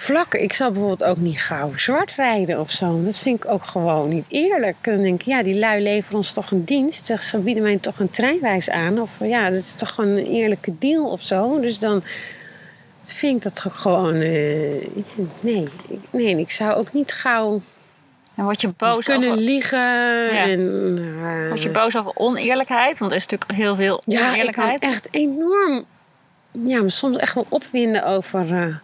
vlakken. 0.00 0.42
Ik 0.42 0.52
zal 0.52 0.70
bijvoorbeeld 0.70 1.04
ook 1.04 1.16
niet 1.16 1.40
gauw 1.40 1.76
zwart 1.76 2.12
rijden 2.16 2.60
of 2.60 2.70
zo. 2.70 3.02
Dat 3.02 3.18
vind 3.18 3.44
ik 3.44 3.50
ook 3.50 3.64
gewoon 3.64 4.08
niet 4.08 4.26
eerlijk. 4.28 4.76
Dan 4.80 4.96
denk 4.96 5.20
ik, 5.20 5.26
ja, 5.26 5.42
die 5.42 5.58
lui 5.58 5.82
leveren 5.82 6.16
ons 6.16 6.32
toch 6.32 6.50
een 6.50 6.64
dienst. 6.64 7.06
Ze 7.20 7.38
bieden 7.38 7.62
mij 7.62 7.76
toch 7.78 7.98
een 7.98 8.10
treinreis 8.10 8.70
aan. 8.70 9.00
Of 9.00 9.16
ja, 9.20 9.44
dat 9.44 9.54
is 9.58 9.74
toch 9.74 9.90
gewoon 9.94 10.10
een 10.10 10.26
eerlijke 10.26 10.78
deal 10.78 11.10
of 11.10 11.22
zo. 11.22 11.60
Dus 11.60 11.78
dan 11.78 12.02
vind 13.02 13.36
ik 13.36 13.42
dat 13.42 13.62
toch 13.62 13.80
gewoon... 13.82 14.14
eh, 14.14 14.88
nee, 15.40 15.68
ik- 15.88 16.00
nee, 16.10 16.38
ik 16.38 16.50
zou 16.50 16.74
ook 16.74 16.92
niet 16.92 17.12
gauw 17.12 17.60
En 18.34 18.44
word 18.44 18.60
je 18.60 18.68
boos 18.76 19.04
kunnen 19.04 19.30
over, 19.30 19.42
liegen. 19.42 20.30
En, 20.30 20.96
eh, 21.22 21.48
word 21.48 21.62
je 21.62 21.70
boos 21.70 21.96
over 21.96 22.12
oneerlijkheid? 22.14 22.98
Want 22.98 23.10
er 23.10 23.16
is 23.16 23.26
natuurlijk 23.26 23.52
heel 23.60 23.76
veel 23.76 24.02
ja, 24.04 24.18
ik 24.18 24.22
kan 24.22 24.30
oneerlijkheid. 24.30 24.82
echt 24.82 25.08
enorm... 25.10 25.84
Ja, 26.64 26.82
me 26.82 26.90
soms 26.90 27.16
echt 27.16 27.34
wel 27.34 27.46
opwinden 27.48 28.06
over 28.06 28.40
eh, 28.62 28.74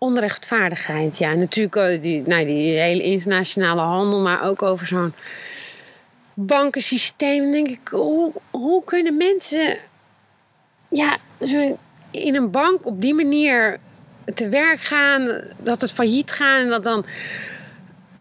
onrechtvaardigheid. 0.00 1.18
Ja, 1.18 1.34
natuurlijk 1.34 1.76
eh, 1.76 2.00
die, 2.02 2.22
nou, 2.26 2.46
die 2.46 2.78
hele 2.78 3.02
internationale 3.02 3.80
handel, 3.80 4.20
maar 4.20 4.42
ook 4.42 4.62
over 4.62 4.86
zo'n 4.86 5.14
bankensysteem. 6.34 7.50
Denk 7.52 7.68
ik, 7.68 7.88
hoe, 7.90 8.32
hoe 8.50 8.84
kunnen 8.84 9.16
mensen 9.16 9.76
ja, 10.88 11.16
zo 11.46 11.78
in 12.10 12.34
een 12.36 12.50
bank 12.50 12.86
op 12.86 13.00
die 13.00 13.14
manier 13.14 13.78
te 14.34 14.48
werk 14.48 14.80
gaan, 14.80 15.42
dat 15.58 15.80
het 15.80 15.92
failliet 15.92 16.30
gaan 16.30 16.60
en 16.60 16.68
dat 16.68 16.84
dan 16.84 17.04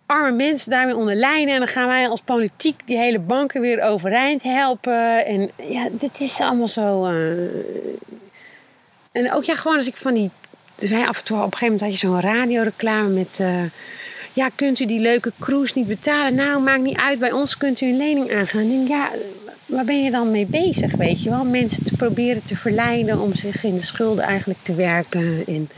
arme 0.05 0.31
mensen 0.31 0.69
daarmee 0.71 0.95
onder 0.95 1.15
lijnen. 1.15 1.53
En 1.53 1.59
dan 1.59 1.67
gaan 1.67 1.87
wij 1.87 2.07
als 2.07 2.21
politiek 2.21 2.87
die 2.87 2.97
hele 2.97 3.19
banken 3.19 3.61
weer 3.61 3.81
overeind 3.83 4.43
helpen. 4.43 5.25
En 5.25 5.51
ja, 5.55 5.89
dit 5.91 6.19
is 6.19 6.39
allemaal 6.39 6.67
zo. 6.67 7.05
eh, 7.05 7.97
En 9.11 9.33
ook 9.33 9.43
ja, 9.43 9.55
gewoon 9.55 9.77
als 9.77 9.87
ik 9.87 9.97
van 9.97 10.13
die. 10.13 10.31
Dus 10.79 10.89
wij 10.89 11.07
af 11.07 11.17
en 11.17 11.23
toe 11.23 11.37
op 11.37 11.43
een 11.43 11.57
gegeven 11.57 11.73
moment 11.73 11.81
had 11.91 11.99
je 11.99 12.07
zo'n 12.07 12.19
radioreclame 12.33 13.07
met. 13.09 13.39
eh, 13.39 13.63
ja, 14.33 14.49
kunt 14.55 14.79
u 14.79 14.85
die 14.85 14.99
leuke 14.99 15.31
cruise 15.39 15.73
niet 15.77 15.87
betalen? 15.87 16.35
Nou, 16.35 16.61
maakt 16.61 16.81
niet 16.81 16.97
uit. 16.97 17.19
Bij 17.19 17.31
ons 17.31 17.57
kunt 17.57 17.81
u 17.81 17.85
een 17.87 17.97
lening 17.97 18.33
aangaan. 18.33 18.61
Ik 18.61 18.69
denk, 18.69 18.87
ja, 18.87 19.09
waar 19.65 19.85
ben 19.85 20.03
je 20.03 20.11
dan 20.11 20.31
mee 20.31 20.45
bezig, 20.45 20.91
weet 20.95 21.23
je 21.23 21.29
wel? 21.29 21.43
Mensen 21.45 21.83
te 21.83 21.95
proberen 21.95 22.43
te 22.43 22.55
verleiden 22.55 23.19
om 23.19 23.35
zich 23.35 23.63
in 23.63 23.75
de 23.75 23.81
schulden 23.81 24.23
eigenlijk 24.23 24.59
te 24.61 24.75
werken. 24.75 25.43
En 25.47 25.69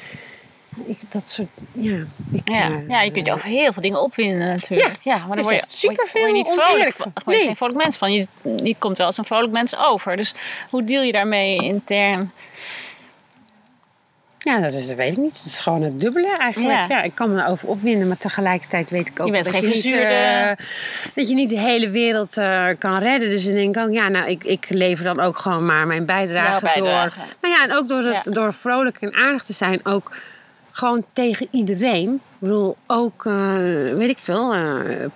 ik, 0.85 0.97
dat 1.11 1.23
soort, 1.29 1.49
ja. 1.73 1.97
Ik, 2.31 2.41
Ja, 2.49 2.69
eh, 2.69 2.87
ja, 2.87 3.01
je 3.01 3.11
kunt 3.11 3.29
over 3.29 3.47
heel 3.47 3.73
veel 3.73 3.81
dingen 3.81 4.01
opwinden 4.01 4.47
natuurlijk. 4.47 4.97
Ja, 5.01 5.17
maar 5.27 5.37
dan 5.37 5.45
word 5.45 5.79
je, 5.81 5.87
word 5.87 6.11
je 6.13 6.31
niet 6.33 6.49
vrolijk 6.53 6.93
van. 6.93 7.11
Word 7.25 7.37
je 7.37 7.43
geen 7.43 7.55
vrolijk 7.55 7.77
mens 7.77 7.97
van. 7.97 8.13
Je, 8.13 8.27
je 8.63 8.75
komt 8.79 8.97
wel 8.97 9.05
als 9.05 9.17
een 9.17 9.25
vrolijk 9.25 9.51
mens 9.51 9.77
over. 9.77 10.17
Dus 10.17 10.33
hoe 10.69 10.83
deal 10.83 11.03
je 11.03 11.11
daarmee 11.11 11.55
intern? 11.55 12.31
Ja, 14.43 14.59
dat, 14.59 14.73
is, 14.73 14.87
dat 14.87 14.97
weet 14.97 15.11
ik 15.11 15.17
niet. 15.17 15.37
Het 15.37 15.45
is 15.45 15.59
gewoon 15.59 15.81
het 15.81 16.01
dubbele 16.01 16.37
eigenlijk. 16.37 16.87
Ja. 16.87 16.97
Ja. 16.97 17.01
ik 17.01 17.15
kan 17.15 17.33
me 17.33 17.41
erover 17.41 17.67
opwinden, 17.67 18.07
maar 18.07 18.17
tegelijkertijd 18.17 18.89
weet 18.89 19.07
ik 19.07 19.19
ook 19.19 19.27
Je 19.27 19.31
bent 19.33 19.45
dat, 19.45 19.53
geen 19.53 19.63
je 19.63 19.67
niet, 19.67 19.85
eh, 19.93 20.65
dat 21.15 21.29
je 21.29 21.35
niet 21.35 21.49
de 21.49 21.59
hele 21.59 21.89
wereld 21.89 22.37
eh, 22.37 22.67
kan 22.79 22.97
redden. 22.97 23.29
Dus 23.29 23.45
dan 23.45 23.53
denk 23.53 23.75
ik 23.75 23.83
ook, 23.83 23.93
ja, 23.93 24.07
nou, 24.09 24.29
ik, 24.29 24.43
ik 24.43 24.65
lever 24.69 25.03
dan 25.03 25.19
ook 25.19 25.37
gewoon 25.37 25.65
maar 25.65 25.87
mijn 25.87 26.05
bijdrage, 26.05 26.65
bijdrage. 26.65 27.09
door. 27.09 27.25
Nou 27.41 27.55
ja, 27.55 27.63
en 27.63 27.75
ook 27.77 27.87
door, 27.87 28.03
het, 28.03 28.25
Ja. 28.25 28.31
door 28.31 28.53
vrolijk 28.53 28.97
en 28.99 29.13
aardig 29.15 29.43
te 29.43 29.53
zijn, 29.53 29.79
ook 29.85 30.11
gewoon 30.71 31.05
tegen 31.13 31.47
iedereen. 31.51 32.13
Ik 32.13 32.19
bedoel, 32.39 32.77
ook, 32.87 33.25
eh, 33.25 33.33
weet 33.93 34.09
ik 34.09 34.19
veel, 34.19 34.55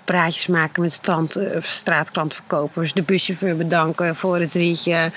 praatjes 0.04 0.48
maken 0.48 0.82
met 0.82 0.92
strand, 0.92 1.40
straatklantverkopers, 1.58 2.94
de 2.94 3.04
buschauffeur 3.04 3.58
bedanken 3.58 4.16
voor 4.16 4.40
het 4.40 4.54
rietje. 4.54 5.12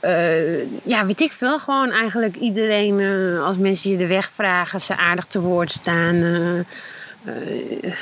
Eh, 0.00 0.84
ja, 0.84 1.06
weet 1.06 1.20
ik 1.20 1.32
veel. 1.32 1.58
Gewoon 1.58 1.90
eigenlijk 1.90 2.36
iedereen, 2.36 3.00
eh, 3.00 3.44
als 3.44 3.58
mensen 3.58 3.90
je 3.90 3.96
de 3.96 4.06
weg 4.06 4.30
vragen, 4.34 4.80
ze 4.80 4.96
aardig 4.96 5.24
te 5.24 5.40
woord 5.40 5.70
staan. 5.72 6.14
eh, 6.14 7.92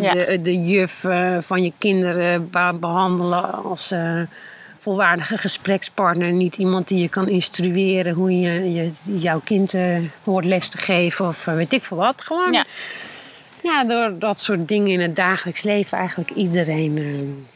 Ja. 0.00 0.12
de, 0.12 0.38
de 0.42 0.60
juf 0.62 1.04
van 1.40 1.62
je 1.62 1.72
kinderen 1.78 2.50
be- 2.50 2.76
behandelen 2.80 3.52
als 3.64 3.94
volwaardige 4.78 5.36
gesprekspartner. 5.38 6.32
Niet 6.32 6.56
iemand 6.56 6.88
die 6.88 6.98
je 6.98 7.08
kan 7.08 7.28
instrueren 7.28 8.14
hoe 8.14 8.40
je, 8.40 8.72
je 8.72 8.90
jouw 9.18 9.40
kind 9.44 9.74
hoort 10.24 10.44
les 10.44 10.68
te 10.68 10.78
geven 10.78 11.26
of 11.26 11.44
weet 11.44 11.72
ik 11.72 11.84
veel 11.84 11.96
wat. 11.96 12.22
Gewoon 12.22 12.52
Ja. 12.52 12.64
ja, 13.62 13.84
door 13.84 14.18
dat 14.18 14.40
soort 14.40 14.68
dingen 14.68 14.88
in 14.92 15.00
het 15.00 15.16
dagelijks 15.16 15.62
leven 15.62 15.98
eigenlijk 15.98 16.30
iedereen 16.30 17.46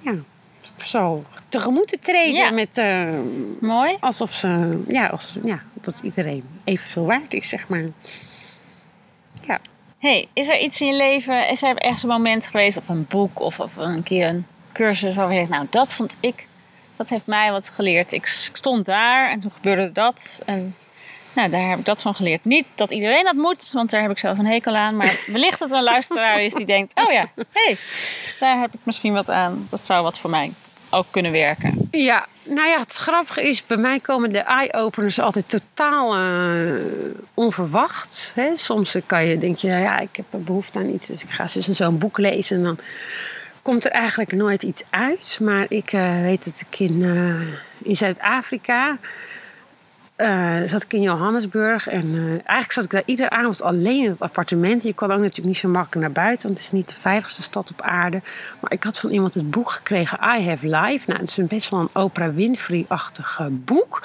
ja, 0.00 0.12
zo 0.86 1.24
tegemoet 1.48 1.88
te 1.88 1.98
treden 1.98 2.34
Ja. 2.34 2.50
met 2.50 2.78
eh, 2.78 3.08
Mooi. 3.60 3.96
alsof 4.00 4.32
ze 4.32 4.82
ja, 4.88 5.06
als, 5.06 5.36
ja, 5.44 5.58
dat 5.72 6.00
iedereen 6.04 6.44
evenveel 6.64 7.04
waard 7.06 7.34
is, 7.34 7.48
zeg 7.48 7.68
maar. 7.68 7.84
Ja. 9.46 9.58
hey, 9.98 10.28
is 10.32 10.48
er 10.48 10.58
iets 10.58 10.80
in 10.80 10.86
je 10.86 10.94
leven, 10.94 11.48
is 11.48 11.62
er 11.62 11.76
ergens 11.76 12.02
een 12.02 12.08
moment 12.08 12.46
geweest, 12.46 12.76
of 12.76 12.88
een 12.88 13.06
boek, 13.08 13.40
of, 13.40 13.60
of 13.60 13.76
een 13.76 14.02
keer 14.02 14.28
een 14.28 14.46
cursus 14.72 15.14
waarvan 15.14 15.34
je 15.34 15.38
denkt, 15.40 15.54
nou, 15.54 15.66
dat 15.70 15.92
vond 15.92 16.16
ik, 16.20 16.46
dat 16.96 17.08
heeft 17.10 17.26
mij 17.26 17.50
wat 17.52 17.70
geleerd. 17.70 18.12
Ik 18.12 18.26
stond 18.26 18.84
daar 18.84 19.30
en 19.30 19.40
toen 19.40 19.52
gebeurde 19.54 19.92
dat. 19.92 20.42
En 20.46 20.76
nou, 21.32 21.50
daar 21.50 21.68
heb 21.68 21.78
ik 21.78 21.84
dat 21.84 22.02
van 22.02 22.14
geleerd. 22.14 22.44
Niet 22.44 22.66
dat 22.74 22.90
iedereen 22.90 23.24
dat 23.24 23.34
moet, 23.34 23.70
want 23.72 23.90
daar 23.90 24.02
heb 24.02 24.10
ik 24.10 24.18
zelf 24.18 24.38
een 24.38 24.46
hekel 24.46 24.76
aan. 24.76 24.96
Maar 24.96 25.20
wellicht 25.32 25.58
dat 25.58 25.70
er 25.70 25.76
een 25.76 25.82
luisteraar 25.82 26.42
is 26.42 26.54
die 26.54 26.66
denkt, 26.66 27.00
oh 27.04 27.12
ja, 27.12 27.28
hey, 27.52 27.76
daar 28.40 28.58
heb 28.60 28.74
ik 28.74 28.80
misschien 28.82 29.12
wat 29.12 29.30
aan. 29.30 29.66
Dat 29.70 29.84
zou 29.84 30.02
wat 30.02 30.18
voor 30.18 30.30
mij 30.30 30.52
ook 30.96 31.06
kunnen 31.10 31.32
werken. 31.32 31.88
Ja, 31.90 32.26
nou 32.42 32.68
ja, 32.68 32.78
het 32.78 32.94
grappige 32.94 33.48
is, 33.48 33.66
bij 33.66 33.76
mij 33.76 34.00
komen 34.00 34.30
de 34.30 34.38
eye-openers 34.38 35.20
altijd 35.20 35.48
totaal 35.48 36.14
eh, 36.14 36.84
onverwacht. 37.34 38.32
Hè? 38.34 38.56
Soms 38.56 38.96
kan 39.06 39.24
je, 39.24 39.38
denk 39.38 39.56
je, 39.56 39.68
nou 39.68 39.82
ja, 39.82 39.98
ik 39.98 40.16
heb 40.16 40.26
behoefte 40.30 40.78
aan 40.78 40.88
iets, 40.88 41.06
dus 41.06 41.22
ik 41.22 41.30
ga 41.30 41.46
zo'n 41.46 41.98
boek 41.98 42.18
lezen 42.18 42.56
en 42.56 42.62
dan 42.62 42.78
komt 43.62 43.84
er 43.84 43.90
eigenlijk 43.90 44.32
nooit 44.32 44.62
iets 44.62 44.82
uit. 44.90 45.38
Maar 45.42 45.66
ik 45.68 45.92
uh, 45.92 46.20
weet 46.20 46.44
dat 46.44 46.64
ik 46.70 46.78
in, 46.78 47.02
in 47.82 47.96
Zuid-Afrika 47.96 48.98
uh, 50.16 50.62
zat 50.66 50.82
ik 50.82 50.92
in 50.92 51.02
Johannesburg 51.02 51.88
en 51.88 52.06
uh, 52.06 52.30
eigenlijk 52.30 52.72
zat 52.72 52.84
ik 52.84 52.90
daar 52.90 53.02
iedere 53.04 53.30
avond 53.30 53.62
alleen 53.62 54.04
in 54.04 54.10
het 54.10 54.20
appartement. 54.20 54.82
Je 54.82 54.94
kon 54.94 55.10
ook 55.10 55.18
natuurlijk 55.18 55.46
niet 55.46 55.56
zo 55.56 55.68
makkelijk 55.68 56.00
naar 56.00 56.24
buiten, 56.24 56.46
want 56.46 56.58
het 56.58 56.66
is 56.66 56.72
niet 56.72 56.88
de 56.88 56.94
veiligste 56.94 57.42
stad 57.42 57.70
op 57.70 57.82
aarde. 57.82 58.20
Maar 58.60 58.72
ik 58.72 58.84
had 58.84 58.98
van 58.98 59.10
iemand 59.10 59.34
het 59.34 59.50
boek 59.50 59.70
gekregen, 59.70 60.18
I 60.38 60.48
Have 60.48 60.68
Life. 60.68 61.04
Nou, 61.06 61.20
het 61.20 61.28
is 61.28 61.36
een 61.36 61.46
best 61.46 61.70
wel 61.70 61.80
een 61.80 62.02
Oprah 62.02 62.34
Winfrey-achtig 62.34 63.40
boek. 63.50 64.02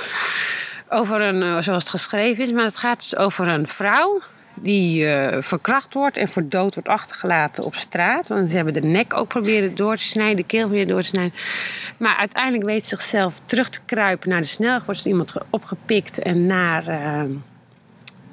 Over 0.89 1.21
een, 1.21 1.63
zoals 1.63 1.83
het 1.83 1.89
geschreven 1.89 2.43
is, 2.43 2.51
maar 2.51 2.63
het 2.63 2.77
gaat 2.77 3.01
dus 3.01 3.15
over 3.15 3.47
een 3.47 3.67
vrouw 3.67 4.21
die 4.61 5.03
uh, 5.03 5.41
verkracht 5.41 5.93
wordt 5.93 6.17
en 6.17 6.29
voor 6.29 6.49
dood 6.49 6.73
wordt 6.73 6.89
achtergelaten 6.89 7.63
op 7.63 7.75
straat. 7.75 8.27
Want 8.27 8.49
ze 8.49 8.55
hebben 8.55 8.73
de 8.73 8.81
nek 8.81 9.13
ook 9.13 9.27
proberen 9.27 9.75
door 9.75 9.95
te 9.95 10.03
snijden, 10.03 10.35
de 10.35 10.43
keel 10.43 10.69
weer 10.69 10.87
door 10.87 11.01
te 11.01 11.05
snijden. 11.05 11.37
Maar 11.97 12.15
uiteindelijk 12.15 12.63
weet 12.63 12.83
ze 12.83 12.89
zichzelf 12.89 13.41
terug 13.45 13.69
te 13.69 13.79
kruipen 13.85 14.29
naar 14.29 14.41
de 14.41 14.47
snelweg. 14.47 14.85
Wordt 14.85 15.05
iemand 15.05 15.33
opgepikt 15.49 16.19
en 16.19 16.45
naar 16.45 16.87
uh, 16.87 17.35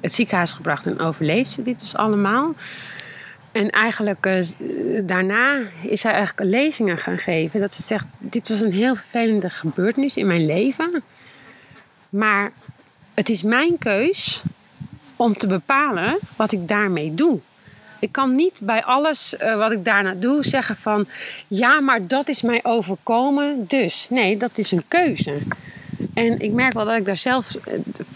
het 0.01 0.13
ziekenhuis 0.13 0.51
gebracht 0.51 0.85
en 0.85 0.99
overleeft 0.99 1.51
ze 1.51 1.61
dit 1.61 1.79
dus 1.79 1.95
allemaal. 1.95 2.55
En 3.51 3.69
eigenlijk 3.69 4.25
uh, 4.25 4.41
daarna 5.03 5.57
is 5.81 6.01
zij 6.01 6.11
eigenlijk 6.11 6.49
lezingen 6.49 6.97
gaan 6.97 7.17
geven. 7.17 7.59
Dat 7.59 7.73
ze 7.73 7.81
zegt, 7.81 8.05
dit 8.17 8.49
was 8.49 8.61
een 8.61 8.73
heel 8.73 8.95
vervelende 8.95 9.49
gebeurtenis 9.49 10.17
in 10.17 10.27
mijn 10.27 10.45
leven. 10.45 11.03
Maar 12.09 12.51
het 13.13 13.29
is 13.29 13.41
mijn 13.41 13.77
keus 13.77 14.43
om 15.19 15.37
te 15.37 15.47
bepalen 15.47 16.19
wat 16.35 16.51
ik 16.51 16.67
daarmee 16.67 17.13
doe. 17.13 17.39
Ik 17.99 18.11
kan 18.11 18.35
niet 18.35 18.59
bij 18.61 18.83
alles 18.83 19.35
uh, 19.39 19.55
wat 19.57 19.71
ik 19.71 19.85
daarna 19.85 20.13
doe 20.13 20.43
zeggen 20.43 20.75
van 20.75 21.07
ja, 21.47 21.79
maar 21.79 22.07
dat 22.07 22.27
is 22.27 22.41
mij 22.41 22.59
overkomen. 22.63 23.65
Dus 23.67 24.07
nee, 24.09 24.37
dat 24.37 24.57
is 24.57 24.71
een 24.71 24.83
keuze. 24.87 25.37
En 26.13 26.39
ik 26.39 26.51
merk 26.51 26.73
wel 26.73 26.85
dat 26.85 26.97
ik 26.97 27.05
daar 27.05 27.17
zelf, 27.17 27.55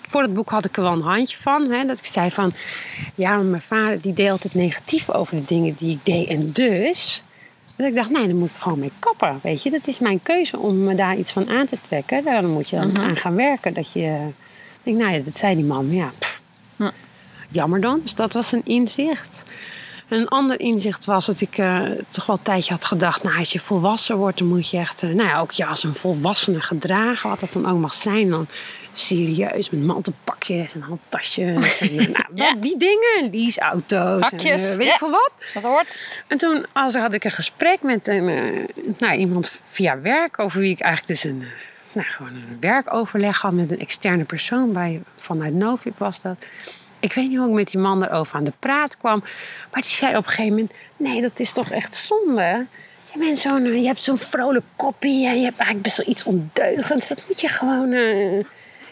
voor 0.01 0.21
het 0.21 0.33
boek 0.33 0.49
had 0.49 0.65
ik 0.65 0.77
er 0.77 0.83
wel 0.83 0.91
een 0.91 1.01
handje 1.01 1.37
van. 1.37 1.71
Hè, 1.71 1.85
dat 1.85 1.97
ik 1.97 2.05
zei 2.05 2.31
van 2.31 2.53
ja, 3.15 3.37
mijn 3.37 3.61
vader 3.61 4.01
die 4.01 4.13
deelt 4.13 4.43
het 4.43 4.53
negatief 4.53 5.09
over 5.09 5.35
de 5.35 5.45
dingen 5.45 5.73
die 5.73 5.91
ik 5.91 6.05
deed. 6.05 6.27
En 6.27 6.51
dus, 6.51 7.23
dat 7.77 7.87
ik 7.87 7.93
dacht, 7.93 8.09
nee, 8.09 8.27
dan 8.27 8.37
moet 8.37 8.49
ik 8.49 8.55
gewoon 8.55 8.79
mee 8.79 8.91
kappen. 8.99 9.39
Weet 9.43 9.63
je, 9.63 9.69
dat 9.69 9.87
is 9.87 9.99
mijn 9.99 10.23
keuze 10.23 10.57
om 10.57 10.83
me 10.83 10.95
daar 10.95 11.17
iets 11.17 11.31
van 11.31 11.49
aan 11.49 11.65
te 11.65 11.79
trekken. 11.79 12.23
Daar 12.23 12.43
moet 12.43 12.69
je 12.69 12.75
dan 12.75 12.89
-hmm. 12.95 13.03
aan 13.03 13.17
gaan 13.17 13.35
werken. 13.35 13.73
Dat 13.73 13.91
je, 13.91 14.27
ik 14.27 14.83
denk, 14.83 14.97
nou 14.97 15.11
ja, 15.11 15.23
dat 15.23 15.37
zei 15.37 15.55
die 15.55 15.65
man. 15.65 15.91
Ja, 15.91 16.11
pff, 16.19 16.32
jammer 17.49 17.81
dan. 17.81 17.99
Dus 18.01 18.15
dat 18.15 18.33
was 18.33 18.51
een 18.51 18.65
inzicht. 18.65 19.45
En 20.07 20.19
een 20.19 20.27
ander 20.27 20.59
inzicht 20.59 21.05
was 21.05 21.25
dat 21.25 21.41
ik 21.41 21.57
uh, 21.57 21.81
toch 22.07 22.25
wel 22.25 22.37
een 22.37 22.43
tijdje 22.43 22.73
had 22.73 22.85
gedacht... 22.85 23.23
nou, 23.23 23.37
als 23.37 23.51
je 23.51 23.59
volwassen 23.59 24.17
wordt, 24.17 24.37
dan 24.37 24.47
moet 24.47 24.69
je 24.69 24.77
echt... 24.77 25.03
Uh, 25.03 25.13
nou 25.13 25.29
ja, 25.29 25.39
ook 25.39 25.51
ja, 25.51 25.67
als 25.67 25.83
een 25.83 25.95
volwassene 25.95 26.61
gedragen, 26.61 27.29
wat 27.29 27.39
dat 27.39 27.53
dan 27.53 27.67
ook 27.67 27.79
mag 27.79 27.93
zijn... 27.93 28.29
dan 28.29 28.47
serieus, 28.91 29.69
met 29.69 29.83
mantelpakjes 29.83 30.73
en 30.73 30.81
handtasjes. 30.81 31.79
en, 31.79 31.89
nou, 32.11 32.25
ja. 32.35 32.55
Die 32.55 32.77
dingen, 32.77 33.29
leaseauto's 33.31 34.21
Hakjes, 34.21 34.61
en 34.61 34.71
uh, 34.71 34.77
weet 34.77 34.87
ja. 34.87 34.91
ik 34.91 34.97
veel 34.97 35.09
wat. 35.09 35.31
Dat 35.53 35.63
hoort. 35.63 36.21
En 36.27 36.37
toen 36.37 36.65
als, 36.73 36.95
had 36.95 37.13
ik 37.13 37.23
een 37.23 37.31
gesprek 37.31 37.81
met 37.81 38.07
een, 38.07 38.25
nou, 38.97 39.15
iemand 39.15 39.51
via 39.67 40.01
werk... 40.01 40.39
over 40.39 40.59
wie 40.59 40.71
ik 40.71 40.79
eigenlijk 40.79 41.21
dus 41.21 41.31
een, 41.31 41.47
nou, 41.93 42.07
gewoon 42.07 42.33
een 42.33 42.57
werkoverleg 42.59 43.41
had... 43.41 43.53
met 43.53 43.71
een 43.71 43.79
externe 43.79 44.23
persoon 44.23 44.73
bij, 44.73 45.01
vanuit 45.15 45.53
Novip 45.53 45.97
was 45.97 46.21
dat... 46.21 46.45
Ik 47.03 47.13
weet 47.13 47.29
niet 47.29 47.37
hoe 47.37 47.47
ik 47.47 47.53
met 47.53 47.71
die 47.71 47.79
man 47.79 48.03
erover 48.03 48.35
aan 48.35 48.43
de 48.43 48.53
praat 48.59 48.97
kwam. 48.97 49.23
Maar 49.71 49.81
die 49.81 49.91
zei 49.91 50.17
op 50.17 50.25
een 50.25 50.29
gegeven 50.29 50.51
moment: 50.51 50.71
Nee, 50.97 51.21
dat 51.21 51.39
is 51.39 51.51
toch 51.51 51.71
echt 51.71 51.95
zonde. 51.95 52.65
Je, 53.13 53.19
bent 53.19 53.37
zo'n, 53.37 53.63
je 53.63 53.87
hebt 53.87 54.03
zo'n 54.03 54.17
vrolijk 54.17 54.65
koppie 54.75 55.27
en 55.27 55.37
je 55.37 55.43
hebt 55.43 55.57
eigenlijk 55.57 55.81
best 55.81 55.97
wel 55.97 56.07
iets 56.07 56.23
ondeugends. 56.23 57.07
Dat 57.07 57.23
moet 57.27 57.41
je 57.41 57.47
gewoon. 57.47 57.91
Uh, 57.91 58.43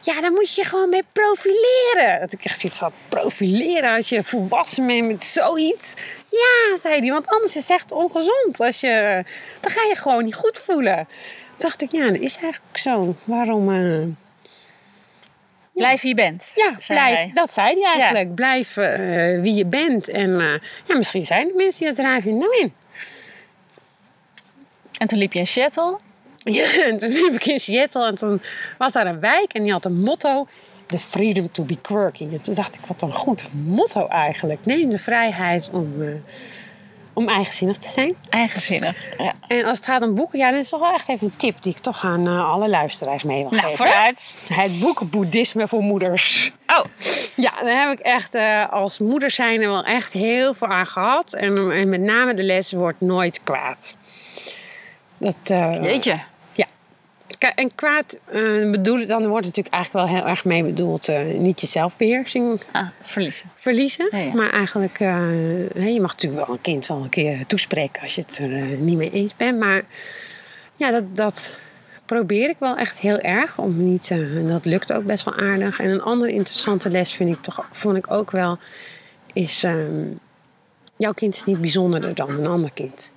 ja, 0.01 0.21
daar 0.21 0.31
moet 0.31 0.55
je 0.55 0.63
gewoon 0.63 0.89
mee 0.89 1.03
profileren. 1.11 2.19
Dat 2.19 2.33
ik 2.33 2.45
echt 2.45 2.59
zoiets 2.59 2.79
had: 2.79 2.93
profileren 3.09 3.95
als 3.95 4.09
je 4.09 4.23
volwassen 4.23 4.87
bent 4.87 5.07
met 5.07 5.23
zoiets. 5.23 5.93
Ja, 6.29 6.77
zei 6.77 6.99
hij, 6.99 7.11
want 7.11 7.27
anders 7.27 7.55
is 7.55 7.61
het 7.61 7.71
echt 7.71 7.91
ongezond. 7.91 8.59
Als 8.59 8.79
je, 8.79 9.23
dan 9.59 9.71
ga 9.71 9.81
je 9.87 9.95
gewoon 9.95 10.23
niet 10.23 10.35
goed 10.35 10.57
voelen. 10.57 11.07
Dacht 11.61 11.81
ik: 11.81 11.91
Ja, 11.91 12.07
dat 12.07 12.19
is 12.19 12.37
eigenlijk 12.37 12.77
zo. 12.77 13.15
Waarom. 13.23 13.69
Uh, 13.69 14.07
Blijf 15.73 16.01
wie 16.01 16.09
je 16.09 16.15
bent. 16.15 16.51
Ja, 16.55 16.75
blijf, 16.87 17.15
hij. 17.15 17.31
dat 17.33 17.53
zei 17.53 17.67
hij 17.67 17.93
eigenlijk. 17.93 18.27
Ja. 18.27 18.33
Blijf 18.33 18.77
uh, 18.77 19.41
wie 19.41 19.53
je 19.53 19.65
bent. 19.65 20.07
En 20.07 20.29
uh, 20.29 20.53
ja, 20.85 20.95
misschien 20.95 21.25
zijn 21.25 21.49
er 21.49 21.55
mensen 21.55 21.85
die 21.85 21.95
dat 21.95 22.05
raar 22.05 22.21
vinden. 22.21 22.39
Nou 22.39 22.61
in. 22.61 22.73
En 24.97 25.07
toen 25.07 25.17
liep 25.17 25.33
je 25.33 25.39
in 25.39 25.47
Seattle? 25.47 25.97
Ja, 26.43 26.83
en 26.83 26.97
toen 26.97 27.09
liep 27.09 27.33
ik 27.33 27.45
in 27.45 27.59
Seattle. 27.59 28.07
En 28.07 28.15
toen 28.15 28.41
was 28.77 28.91
daar 28.91 29.07
een 29.07 29.19
wijk 29.19 29.53
en 29.53 29.63
die 29.63 29.71
had 29.71 29.85
een 29.85 30.01
motto. 30.01 30.47
The 30.87 30.99
freedom 30.99 31.51
to 31.51 31.63
be 31.63 31.77
quirky. 31.81 32.27
En 32.31 32.41
toen 32.41 32.53
dacht 32.53 32.75
ik, 32.75 32.81
wat 32.85 33.01
een 33.01 33.13
goed 33.13 33.45
motto 33.53 34.07
eigenlijk. 34.07 34.65
Neem 34.65 34.89
de 34.89 34.99
vrijheid 34.99 35.69
om... 35.73 36.01
Uh, 36.01 36.13
om 37.13 37.27
eigenzinnig 37.27 37.77
te 37.77 37.89
zijn. 37.89 38.15
Eigenzinnig, 38.29 38.95
ja. 39.17 39.33
En 39.47 39.65
als 39.65 39.77
het 39.77 39.85
gaat 39.85 40.01
om 40.01 40.15
boeken, 40.15 40.39
ja, 40.39 40.51
dan 40.51 40.59
is 40.59 40.69
toch 40.69 40.79
wel 40.79 40.93
echt 40.93 41.09
even 41.09 41.27
een 41.27 41.35
tip 41.35 41.63
die 41.63 41.73
ik 41.75 41.79
toch 41.79 42.05
aan 42.05 42.27
uh, 42.27 42.49
alle 42.49 42.69
luisteraars 42.69 43.23
mee 43.23 43.41
wil 43.41 43.49
nou, 43.49 43.61
geven. 43.63 43.77
vooruit. 43.77 44.49
Het 44.53 44.79
boek 44.79 45.09
Boeddhisme 45.09 45.67
voor 45.67 45.81
moeders. 45.81 46.51
Oh. 46.67 46.85
Ja, 47.35 47.51
daar 47.61 47.87
heb 47.87 47.99
ik 47.99 48.05
echt 48.05 48.35
uh, 48.35 48.69
als 48.69 48.99
moeder 48.99 49.31
zijn 49.31 49.61
er 49.61 49.67
wel 49.67 49.83
echt 49.83 50.13
heel 50.13 50.53
veel 50.53 50.67
aan 50.67 50.87
gehad. 50.87 51.33
En, 51.33 51.71
en 51.71 51.89
met 51.89 52.01
name 52.01 52.33
de 52.33 52.43
les 52.43 52.71
wordt 52.71 53.01
nooit 53.01 53.43
kwaad. 53.43 53.95
Dat, 55.17 55.49
uh, 55.51 55.79
Weet 55.79 56.03
je. 56.03 56.17
En 57.49 57.75
kwaad 57.75 58.17
uh, 58.33 58.71
bedoelen, 58.71 59.07
dan 59.07 59.27
wordt 59.27 59.45
natuurlijk 59.45 59.75
eigenlijk 59.75 60.05
wel 60.05 60.15
heel 60.15 60.27
erg 60.27 60.45
mee 60.45 60.63
bedoeld. 60.63 61.09
Uh, 61.09 61.33
niet 61.33 61.61
je 61.61 61.67
zelfbeheersing 61.67 62.61
ah, 62.71 62.87
verliezen. 63.01 63.49
verliezen. 63.55 64.07
Ja, 64.11 64.17
ja. 64.17 64.33
Maar 64.33 64.49
eigenlijk, 64.49 64.99
uh, 64.99 65.93
je 65.93 66.01
mag 66.01 66.11
natuurlijk 66.11 66.45
wel 66.45 66.55
een 66.55 66.61
kind 66.61 66.87
wel 66.87 67.03
een 67.03 67.09
keer 67.09 67.45
toespreken 67.45 68.01
als 68.01 68.15
je 68.15 68.21
het 68.21 68.37
er 68.37 68.49
niet 68.77 68.97
mee 68.97 69.11
eens 69.11 69.35
bent. 69.35 69.59
Maar 69.59 69.83
ja, 70.75 70.91
dat, 70.91 71.15
dat 71.15 71.57
probeer 72.05 72.49
ik 72.49 72.55
wel 72.59 72.77
echt 72.77 72.99
heel 72.99 73.19
erg. 73.19 73.57
Om 73.57 73.83
niet, 73.83 74.09
en 74.11 74.47
dat 74.47 74.65
lukt 74.65 74.93
ook 74.93 75.05
best 75.05 75.25
wel 75.25 75.35
aardig. 75.35 75.79
En 75.79 75.89
een 75.89 76.01
andere 76.01 76.31
interessante 76.31 76.89
les 76.89 77.13
vind 77.13 77.29
ik 77.29 77.41
toch, 77.41 77.67
vond 77.71 77.97
ik 77.97 78.11
ook 78.11 78.31
wel, 78.31 78.57
is 79.33 79.63
um, 79.63 80.19
jouw 80.97 81.11
kind 81.11 81.35
is 81.35 81.45
niet 81.45 81.61
bijzonderder 81.61 82.15
dan 82.15 82.29
een 82.29 82.47
ander 82.47 82.71
kind. 82.73 83.13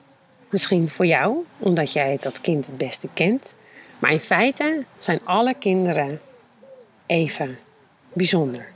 Misschien 0.50 0.90
voor 0.90 1.06
jou, 1.06 1.36
omdat 1.58 1.92
jij 1.92 2.16
dat 2.20 2.40
kind 2.40 2.66
het 2.66 2.76
beste 2.76 3.08
kent. 3.14 3.56
Maar 4.04 4.12
in 4.12 4.20
feite 4.20 4.84
zijn 4.98 5.20
alle 5.24 5.54
kinderen 5.54 6.20
even 7.06 7.58
bijzonder. 8.12 8.66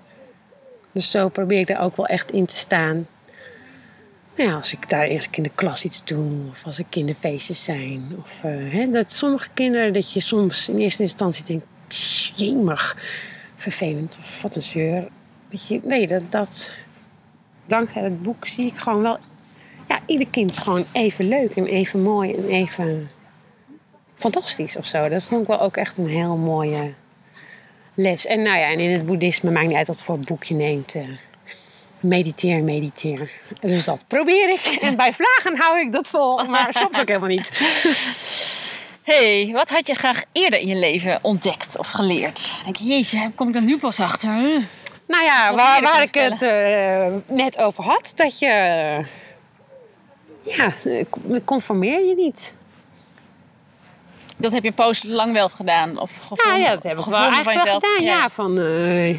Dus 0.93 1.11
zo 1.11 1.29
probeer 1.29 1.59
ik 1.59 1.69
er 1.69 1.79
ook 1.79 1.97
wel 1.97 2.07
echt 2.07 2.33
in 2.33 2.47
te 2.47 2.57
staan. 2.57 3.07
Nou 4.37 4.49
ja, 4.49 4.57
als 4.57 4.73
ik 4.73 4.89
daar 4.89 5.05
eerst 5.05 5.37
in 5.37 5.43
de 5.43 5.51
klas 5.55 5.85
iets 5.85 6.05
doe, 6.05 6.49
of 6.51 6.65
als 6.65 6.79
er 6.79 6.85
kinderfeestjes 6.89 7.65
zijn. 7.65 8.13
Of 8.23 8.43
hè, 8.43 8.87
dat 8.87 9.13
sommige 9.13 9.49
kinderen, 9.55 9.93
dat 9.93 10.13
je 10.13 10.21
soms 10.21 10.69
in 10.69 10.79
eerste 10.79 11.03
instantie 11.03 11.45
denkt: 11.45 11.67
jemig, 12.35 12.97
vervelend 13.57 14.17
of 14.21 14.43
wat 14.43 14.57
een 14.57 14.63
zeur. 14.63 15.09
Weet 15.49 15.69
je, 15.69 15.81
nee, 15.85 16.07
dat, 16.07 16.23
dat. 16.29 16.79
Dankzij 17.67 18.03
het 18.03 18.23
boek 18.23 18.47
zie 18.47 18.67
ik 18.67 18.77
gewoon 18.77 19.03
wel. 19.03 19.19
Ja, 19.89 20.01
ieder 20.07 20.29
kind 20.29 20.51
is 20.51 20.59
gewoon 20.59 20.85
even 20.93 21.29
leuk 21.29 21.57
en 21.57 21.67
even 21.67 22.03
mooi 22.03 22.35
en 22.35 22.49
even 22.49 23.11
fantastisch 24.19 24.77
of 24.77 24.87
zo. 24.87 25.09
Dat 25.09 25.23
vond 25.23 25.43
ik 25.43 25.47
wel 25.47 25.61
ook 25.61 25.77
echt 25.77 25.99
een 25.99 26.09
heel 26.09 26.37
mooie 26.37 26.95
les. 27.95 28.27
En 28.27 28.43
nou 28.43 28.59
ja, 28.59 28.71
en 28.71 28.79
in 28.79 28.91
het 28.91 29.07
boeddhisme 29.07 29.51
maakt 29.51 29.67
niet 29.67 29.77
uit 29.77 29.87
wat 29.87 30.03
voor 30.03 30.19
boek 30.19 30.45
je 30.45 30.55
neemt. 30.55 30.95
Uh, 30.95 31.03
mediteer, 32.01 32.63
mediteer. 32.63 33.31
Dus 33.61 33.85
dat 33.85 34.05
probeer 34.07 34.49
ik. 34.49 34.79
En 34.81 34.97
bij 34.97 35.13
vlagen 35.13 35.59
hou 35.59 35.81
ik 35.81 35.93
dat 35.93 36.09
vol, 36.09 36.45
maar 36.45 36.69
soms 36.71 36.99
ook 36.99 37.09
helemaal 37.09 37.29
niet. 37.29 37.61
hey, 39.11 39.51
wat 39.53 39.71
had 39.71 39.87
je 39.87 39.95
graag 39.95 40.23
eerder 40.33 40.59
in 40.59 40.69
je 40.69 40.77
leven 40.77 41.19
ontdekt 41.23 41.79
of 41.79 41.91
geleerd? 41.91 42.51
Dan 42.55 42.65
denk 42.65 42.77
je, 42.77 42.85
jeetje, 42.85 43.31
kom 43.35 43.49
ik 43.49 43.55
er 43.55 43.63
nu 43.63 43.79
pas 43.79 44.01
achter? 44.01 44.35
Huh? 44.35 44.63
Nou 45.07 45.25
ja, 45.25 45.55
waar, 45.55 45.83
waar 45.83 46.03
ik 46.03 46.15
het 46.15 46.43
eh, 46.43 47.07
net 47.27 47.59
over 47.59 47.85
had, 47.85 48.13
dat 48.15 48.39
je. 48.39 48.47
ja, 50.43 50.73
eh, 50.85 51.05
conformeer 51.45 52.07
je 52.07 52.15
niet. 52.15 52.57
Dat 54.39 54.53
heb 54.53 54.63
je 54.65 54.73
post 54.73 55.05
lang 55.05 55.33
wel 55.33 55.49
gedaan? 55.49 55.99
Of 55.99 56.11
Ja, 56.11 56.21
gevonden, 56.21 56.61
ja, 56.61 56.75
dat 56.75 56.83
heb 56.83 56.99
ik 56.99 57.05
wel 57.05 57.05
gevonden 57.05 57.45
van 57.45 57.53
eigenlijk 57.53 57.65
wel 57.65 57.65
jezelf? 57.65 57.97
gedaan. 57.97 58.05
Ja, 58.05 58.29
van 58.31 58.59
eh, 58.59 59.17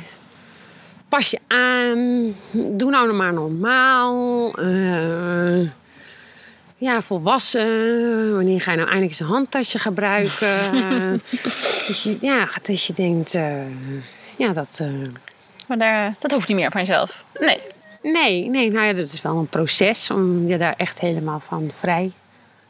pas 1.09 1.29
je 1.29 1.39
aan, 1.47 2.35
doe 2.77 2.89
nou 2.91 3.13
maar 3.13 3.33
normaal. 3.33 4.51
eh, 4.55 5.69
ja, 6.77 7.01
volwassen. 7.01 8.35
Wanneer 8.35 8.61
ga 8.61 8.71
je 8.71 8.77
nou 8.77 8.89
eindelijk 8.89 9.19
eens 9.19 9.19
een 9.29 9.35
handtasje 9.35 9.79
gebruiken? 9.79 10.47
je, 12.03 12.17
ja, 12.21 12.47
dat 12.61 12.83
je 12.83 12.93
denkt, 12.93 13.35
eh, 13.35 13.53
ja, 14.37 14.53
dat. 14.53 14.81
Maar 15.67 15.77
daar, 15.77 16.13
dat 16.19 16.31
hoeft 16.31 16.47
niet 16.47 16.57
meer 16.57 16.71
van 16.71 16.81
jezelf. 16.81 17.23
Nee. 17.39 17.59
Nee, 18.01 18.49
nee, 18.49 18.71
nou 18.71 18.85
ja, 18.85 18.93
dat 18.93 19.11
is 19.11 19.21
wel 19.21 19.37
een 19.37 19.47
proces 19.47 20.11
om 20.11 20.47
je 20.47 20.57
daar 20.57 20.73
echt 20.77 20.99
helemaal 20.99 21.39
van 21.39 21.71
vrij 21.75 22.11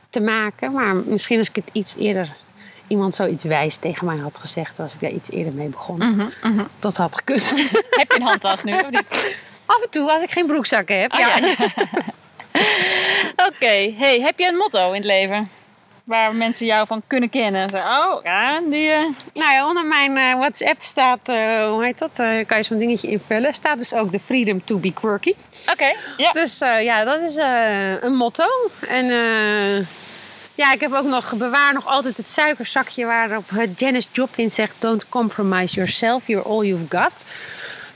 te 0.09 0.19
maken. 0.19 0.71
Maar 0.71 0.95
misschien 0.95 1.37
als 1.37 1.49
ik 1.49 1.55
het 1.55 1.69
iets 1.71 1.95
eerder, 1.95 2.35
iemand 2.87 3.15
zoiets 3.15 3.43
wijs 3.43 3.77
tegen 3.77 4.05
mij 4.05 4.17
had 4.17 4.37
gezegd, 4.37 4.79
als 4.79 4.93
ik 4.93 4.99
daar 4.99 5.11
iets 5.11 5.29
eerder 5.29 5.53
mee 5.53 5.67
begon, 5.67 6.31
dat 6.79 6.95
had 6.95 7.15
gekund. 7.15 7.49
Heb 7.99 8.11
je 8.11 8.15
een 8.19 8.21
handtas 8.21 8.63
nu 8.63 8.73
of 8.73 8.89
niet? 8.89 9.37
Af 9.65 9.83
en 9.83 9.89
toe, 9.89 10.11
als 10.11 10.23
ik 10.23 10.29
geen 10.29 10.47
broekzakken 10.47 10.99
heb. 10.99 11.13
Oh, 11.13 11.19
ja. 11.19 11.37
ja. 11.37 11.55
Oké, 13.47 13.93
hey, 13.97 14.19
heb 14.21 14.39
je 14.39 14.47
een 14.47 14.55
motto 14.55 14.87
in 14.87 14.95
het 14.95 15.03
leven? 15.03 15.49
Waar 16.09 16.35
mensen 16.35 16.65
jou 16.65 16.87
van 16.87 17.01
kunnen 17.07 17.29
kennen. 17.29 17.69
Zo, 17.69 17.77
oh, 17.77 18.23
ja, 18.23 18.61
die... 18.69 18.89
eh, 18.89 18.99
Nou 19.33 19.51
ja, 19.53 19.67
onder 19.67 19.85
mijn 19.85 20.17
eh, 20.17 20.33
WhatsApp 20.39 20.81
staat, 20.81 21.29
eh, 21.29 21.69
hoe 21.69 21.83
heet 21.83 21.99
dat? 21.99 22.11
Kan 22.45 22.57
je 22.57 22.63
zo'n 22.63 22.77
dingetje 22.77 23.07
invullen. 23.07 23.53
Staat 23.53 23.77
dus 23.77 23.93
ook 23.93 24.11
de 24.11 24.19
freedom 24.19 24.63
to 24.65 24.77
be 24.77 24.93
quirky. 24.93 25.33
Oké, 25.71 25.95
ja. 26.17 26.31
Dus 26.31 26.57
ja, 26.59 27.03
dat 27.03 27.21
is 27.21 27.35
een 28.01 28.13
motto. 28.15 28.45
En 28.87 29.05
ja, 30.55 30.73
ik 30.73 30.79
heb 30.79 30.93
ook 30.93 31.05
nog, 31.05 31.35
bewaar 31.37 31.73
nog 31.73 31.87
altijd 31.87 32.17
het 32.17 32.27
suikerzakje 32.29 33.05
waarop 33.05 33.43
Janis 33.75 34.09
Joplin 34.11 34.51
zegt: 34.51 34.75
Don't 34.79 35.09
compromise 35.09 35.75
yourself, 35.75 36.27
you're 36.27 36.47
all 36.47 36.65
you've 36.65 36.85
got. 36.89 37.25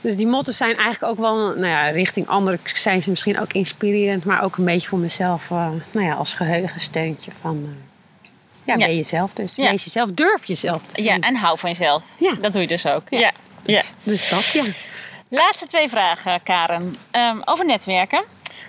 Dus 0.00 0.16
die 0.16 0.26
motto's 0.26 0.56
zijn 0.56 0.76
eigenlijk 0.76 1.12
ook 1.12 1.18
wel, 1.18 1.36
nou 1.36 1.66
ja, 1.66 1.88
richting 1.88 2.26
anderen 2.28 2.60
zijn 2.74 3.02
ze 3.02 3.10
misschien 3.10 3.40
ook 3.40 3.52
inspirerend, 3.52 4.24
maar 4.24 4.42
ook 4.42 4.56
een 4.56 4.64
beetje 4.64 4.88
voor 4.88 4.98
mezelf, 4.98 5.50
nou 5.50 6.06
ja, 6.06 6.12
als 6.14 6.34
geheugensteuntje 6.34 7.30
van, 7.40 7.74
ja, 8.64 8.74
Ja. 8.76 8.86
ben 8.86 8.96
jezelf 8.96 9.32
dus. 9.32 9.52
Ja. 9.54 9.70
Wees 9.70 9.84
jezelf, 9.84 10.10
durf 10.12 10.44
jezelf 10.44 10.82
te 10.86 11.02
ja, 11.02 11.08
zijn. 11.08 11.22
en 11.22 11.36
hou 11.36 11.58
van 11.58 11.70
jezelf. 11.70 12.02
Ja. 12.18 12.34
Dat 12.34 12.52
doe 12.52 12.62
je 12.62 12.68
dus 12.68 12.86
ook. 12.86 13.02
Ja. 13.10 13.18
Ja. 13.18 13.32
ja. 13.62 13.78
Dus, 13.78 13.94
dus 14.02 14.28
dat, 14.28 14.52
ja. 14.52 14.64
Laatste 15.28 15.66
twee 15.66 15.88
vragen, 15.88 16.42
Karen. 16.42 16.94
Ehm, 17.10 17.40
over 17.44 17.64
netwerken. 17.66 18.24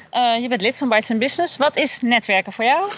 Eh, 0.09 0.41
je 0.41 0.47
bent 0.47 0.61
lid 0.61 0.77
van 0.77 0.89
Bites 0.89 1.17
Business. 1.17 1.57
Wat 1.57 1.77
is 1.77 2.01
netwerken 2.01 2.53
voor 2.53 2.63
jou? 2.65 2.91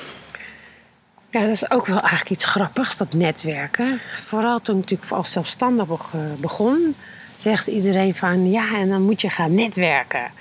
Ja, 1.32 1.40
dat 1.42 1.50
is 1.50 1.72
ook 1.72 1.86
wel 1.86 2.00
eigenlijk 2.00 2.30
iets 2.30 2.46
grappigs, 2.46 2.98
dat 2.98 3.14
netwerken. 3.14 4.00
Vooral 4.26 4.62
toen 4.62 4.76
ik 4.76 4.82
natuurlijk 4.82 5.12
als 5.12 5.32
zelfstandig 5.32 5.88
beg- 5.88 6.14
begon, 6.38 6.96
zegt 7.36 7.68
iedereen 7.68 8.16
van 8.16 8.52
ja, 8.52 8.76
en 8.76 8.90
dan 8.90 9.02
moet 9.02 9.22
je 9.22 9.30
gaan 9.30 9.54
netwerken. 9.56 10.32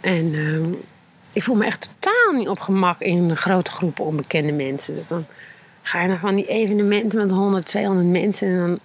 En 0.00 0.34
ehm, 0.34 0.72
ik 1.32 1.42
voel 1.42 1.54
me 1.56 1.64
echt 1.64 1.90
totaal 2.00 2.32
niet 2.32 2.48
op 2.48 2.60
gemak 2.60 3.00
in 3.00 3.36
grote 3.36 3.70
groepen 3.70 4.04
onbekende 4.04 4.52
mensen. 4.52 4.94
Dus 4.94 5.06
dan 5.06 5.26
ga 5.88 6.02
je 6.02 6.08
naar 6.08 6.18
van 6.18 6.34
die 6.34 6.46
evenementen 6.46 7.18
met 7.18 7.30
100, 7.30 7.66
200 7.66 8.06
mensen. 8.06 8.48
En 8.48 8.56
dan 8.56 8.78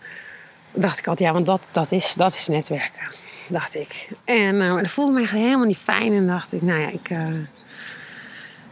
dacht 0.72 1.00
ik 1.00 1.08
altijd, 1.08 1.28
ja, 1.28 1.34
want 1.34 1.46
dat, 1.46 1.68
dat, 1.72 1.92
is, 1.92 2.14
dat 2.14 2.34
is 2.34 2.48
netwerken, 2.48 3.10
dacht 3.48 3.76
ik. 3.76 4.10
En 4.24 4.62
eh, 4.62 4.76
dat 4.76 4.88
voelde 4.88 5.12
me 5.12 5.22
echt 5.22 5.32
helemaal 5.32 5.66
niet 5.66 5.78
fijn. 5.78 6.14
En 6.14 6.28
dacht 6.28 6.54
ik, 6.54 6.62
nou 6.62 6.80
ja, 6.80 6.90
ik, 6.90 7.10
eh, 7.10 7.28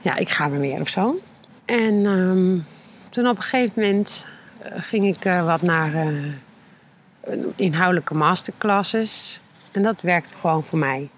ja, 0.02 0.16
ik 0.16 0.30
ga 0.30 0.48
maar 0.48 0.60
weer 0.60 0.80
of 0.80 0.90
zo. 0.90 1.20
En 1.66 2.06
ehm, 2.06 2.58
toen 3.10 3.28
op 3.28 3.36
een 3.36 3.42
gegeven 3.42 3.82
moment 3.82 4.28
eh, 4.62 4.72
ging 4.76 5.06
ik 5.06 5.24
wat 5.24 5.62
naar 5.62 6.14
inhoudelijke 7.56 8.14
masterclasses. 8.14 9.42
En 9.72 9.82
dat 9.82 10.02
werkt 10.02 10.36
gewoon 10.36 10.64
voor 10.64 10.80
mij 10.80 11.10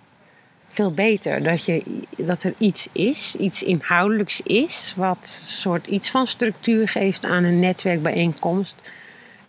veel 0.73 0.91
beter. 0.93 1.43
Dat, 1.43 1.65
je, 1.65 1.83
dat 2.17 2.43
er 2.43 2.53
iets 2.57 2.87
is, 2.91 3.35
iets 3.35 3.63
inhoudelijks 3.63 4.41
is, 4.41 4.93
wat 4.97 5.41
soort 5.45 5.87
iets 5.87 6.09
van 6.09 6.27
structuur 6.27 6.87
geeft 6.87 7.25
aan 7.25 7.43
een 7.43 7.59
netwerkbijeenkomst. 7.59 8.75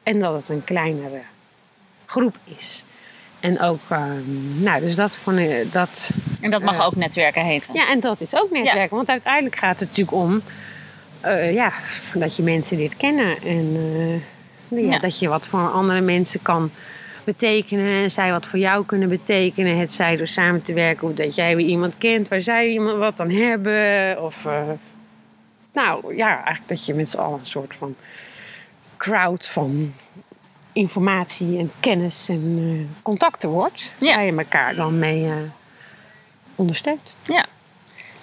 En 0.03 0.19
dat 0.19 0.35
het 0.41 0.49
een 0.49 0.65
kleinere 0.65 1.21
groep 2.07 2.37
is. 2.57 2.85
En 3.41 3.61
ook, 3.61 3.81
ehm, 3.89 4.63
nou, 4.63 4.81
dus 4.81 4.95
dat 4.95 5.19
ik, 5.37 5.73
dat, 5.73 6.11
En 6.41 6.51
dat 6.51 6.63
mag 6.63 6.75
Eh, 6.75 6.87
ook 6.87 6.97
netwerken 6.97 7.45
heten. 7.45 7.75
ja, 7.75 7.89
en 7.91 8.01
dat 8.01 8.21
is 8.21 8.35
ook 8.35 8.51
netwerken. 8.51 8.97
Want 8.97 9.09
uiteindelijk 9.09 9.57
gaat 9.57 9.81
het 9.81 9.89
natuurlijk 9.89 10.17
om 10.17 10.43
eh, 11.21 11.53
ja, 11.55 11.73
dat 12.15 12.37
je 12.37 12.43
mensen 12.43 12.77
dit 12.77 12.97
kennen. 12.97 13.43
En 13.43 13.77
eh, 14.69 14.83
ja, 14.83 14.93
Ja. 14.93 14.99
dat 14.99 15.19
je 15.19 15.29
wat 15.29 15.47
voor 15.47 15.71
andere 15.71 16.01
mensen 16.01 16.43
kan 16.43 16.71
betekenen. 17.25 18.03
En 18.03 18.11
zij 18.11 18.31
wat 18.31 18.47
voor 18.47 18.59
jou 18.59 18.85
kunnen 18.87 19.09
betekenen. 19.09 19.79
Het 19.79 19.93
zij 19.93 20.17
door 20.17 20.27
samen 20.27 20.63
te 20.63 20.73
werken. 20.73 21.09
Of 21.09 21.15
dat 21.15 21.35
jij 21.35 21.57
weer 21.57 21.67
iemand 21.67 21.99
kent 21.99 22.29
waar 22.29 22.41
zij 22.41 22.69
iemand 22.69 22.99
wat 22.99 23.21
aan 23.21 23.31
hebben. 23.31 24.23
Of 24.23 24.47
eh, 24.47 24.63
nou 25.73 26.17
ja, 26.17 26.35
eigenlijk 26.35 26.69
dat 26.69 26.87
je 26.87 26.95
met 26.95 27.11
z'n 27.11 27.19
allen 27.19 27.39
een 27.39 27.47
soort 27.47 27.75
van 27.75 27.97
crowd 28.97 29.47
van 29.47 29.95
informatie 30.73 31.59
en 31.59 31.71
kennis 31.81 32.29
en 32.29 32.59
eh, 32.59 33.03
contacten 33.03 33.49
wordt. 33.49 33.91
Ja. 33.99 34.15
Waar 34.15 34.25
je 34.25 34.37
elkaar 34.37 34.75
dan 34.75 34.99
mee 34.99 35.25
eh, 35.25 35.51
ondersteunt. 36.57 37.17
Ja. 37.23 37.47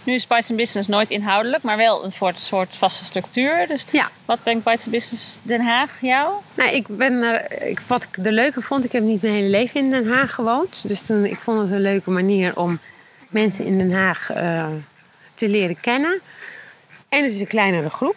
Nu 0.04 0.14
is 0.14 0.28
Bites 0.28 0.56
Business 0.56 0.88
nooit 0.88 1.10
inhoudelijk, 1.10 1.64
maar 1.64 1.78
wel 1.78 2.04
een 2.04 2.12
soort, 2.12 2.40
soort 2.40 2.76
vaste 2.76 3.06
structuur. 3.06 3.68
Dus 3.68 3.86
Ja. 3.92 4.10
wat 4.26 4.44
brengt 4.44 4.64
Bites 4.64 4.88
Business 4.90 5.40
Den 5.42 5.62
Haag 5.62 6.02
jou? 6.02 6.34
Nou, 6.54 6.70
ik 6.76 6.88
ben 6.88 7.22
er, 7.22 7.62
ik, 7.62 7.80
wat 7.80 8.04
ik 8.04 8.24
de 8.24 8.32
leuke 8.32 8.62
vond, 8.62 8.84
ik 8.84 8.92
heb 8.92 9.04
niet 9.04 9.22
mijn 9.22 9.34
hele 9.34 9.48
leven 9.50 9.80
in 9.80 9.90
Den 9.90 10.08
Haag 10.08 10.34
gewoond. 10.34 10.88
Dus 10.88 11.06
toen, 11.06 11.26
ik 11.26 11.40
vond 11.40 11.62
het 11.62 11.72
een 11.72 11.82
leuke 11.82 12.12
manier 12.12 12.58
om 12.58 12.80
mensen 13.30 13.66
in 13.66 13.78
Den 13.78 13.92
Haag 13.94 14.30
eh, 14.30 14.66
te 15.36 15.50
leren 15.50 15.80
kennen. 15.82 16.20
En 17.10 17.24
het 17.24 17.34
is 17.34 17.40
een 17.40 17.48
kleinere 17.48 17.90
groep. 17.90 18.16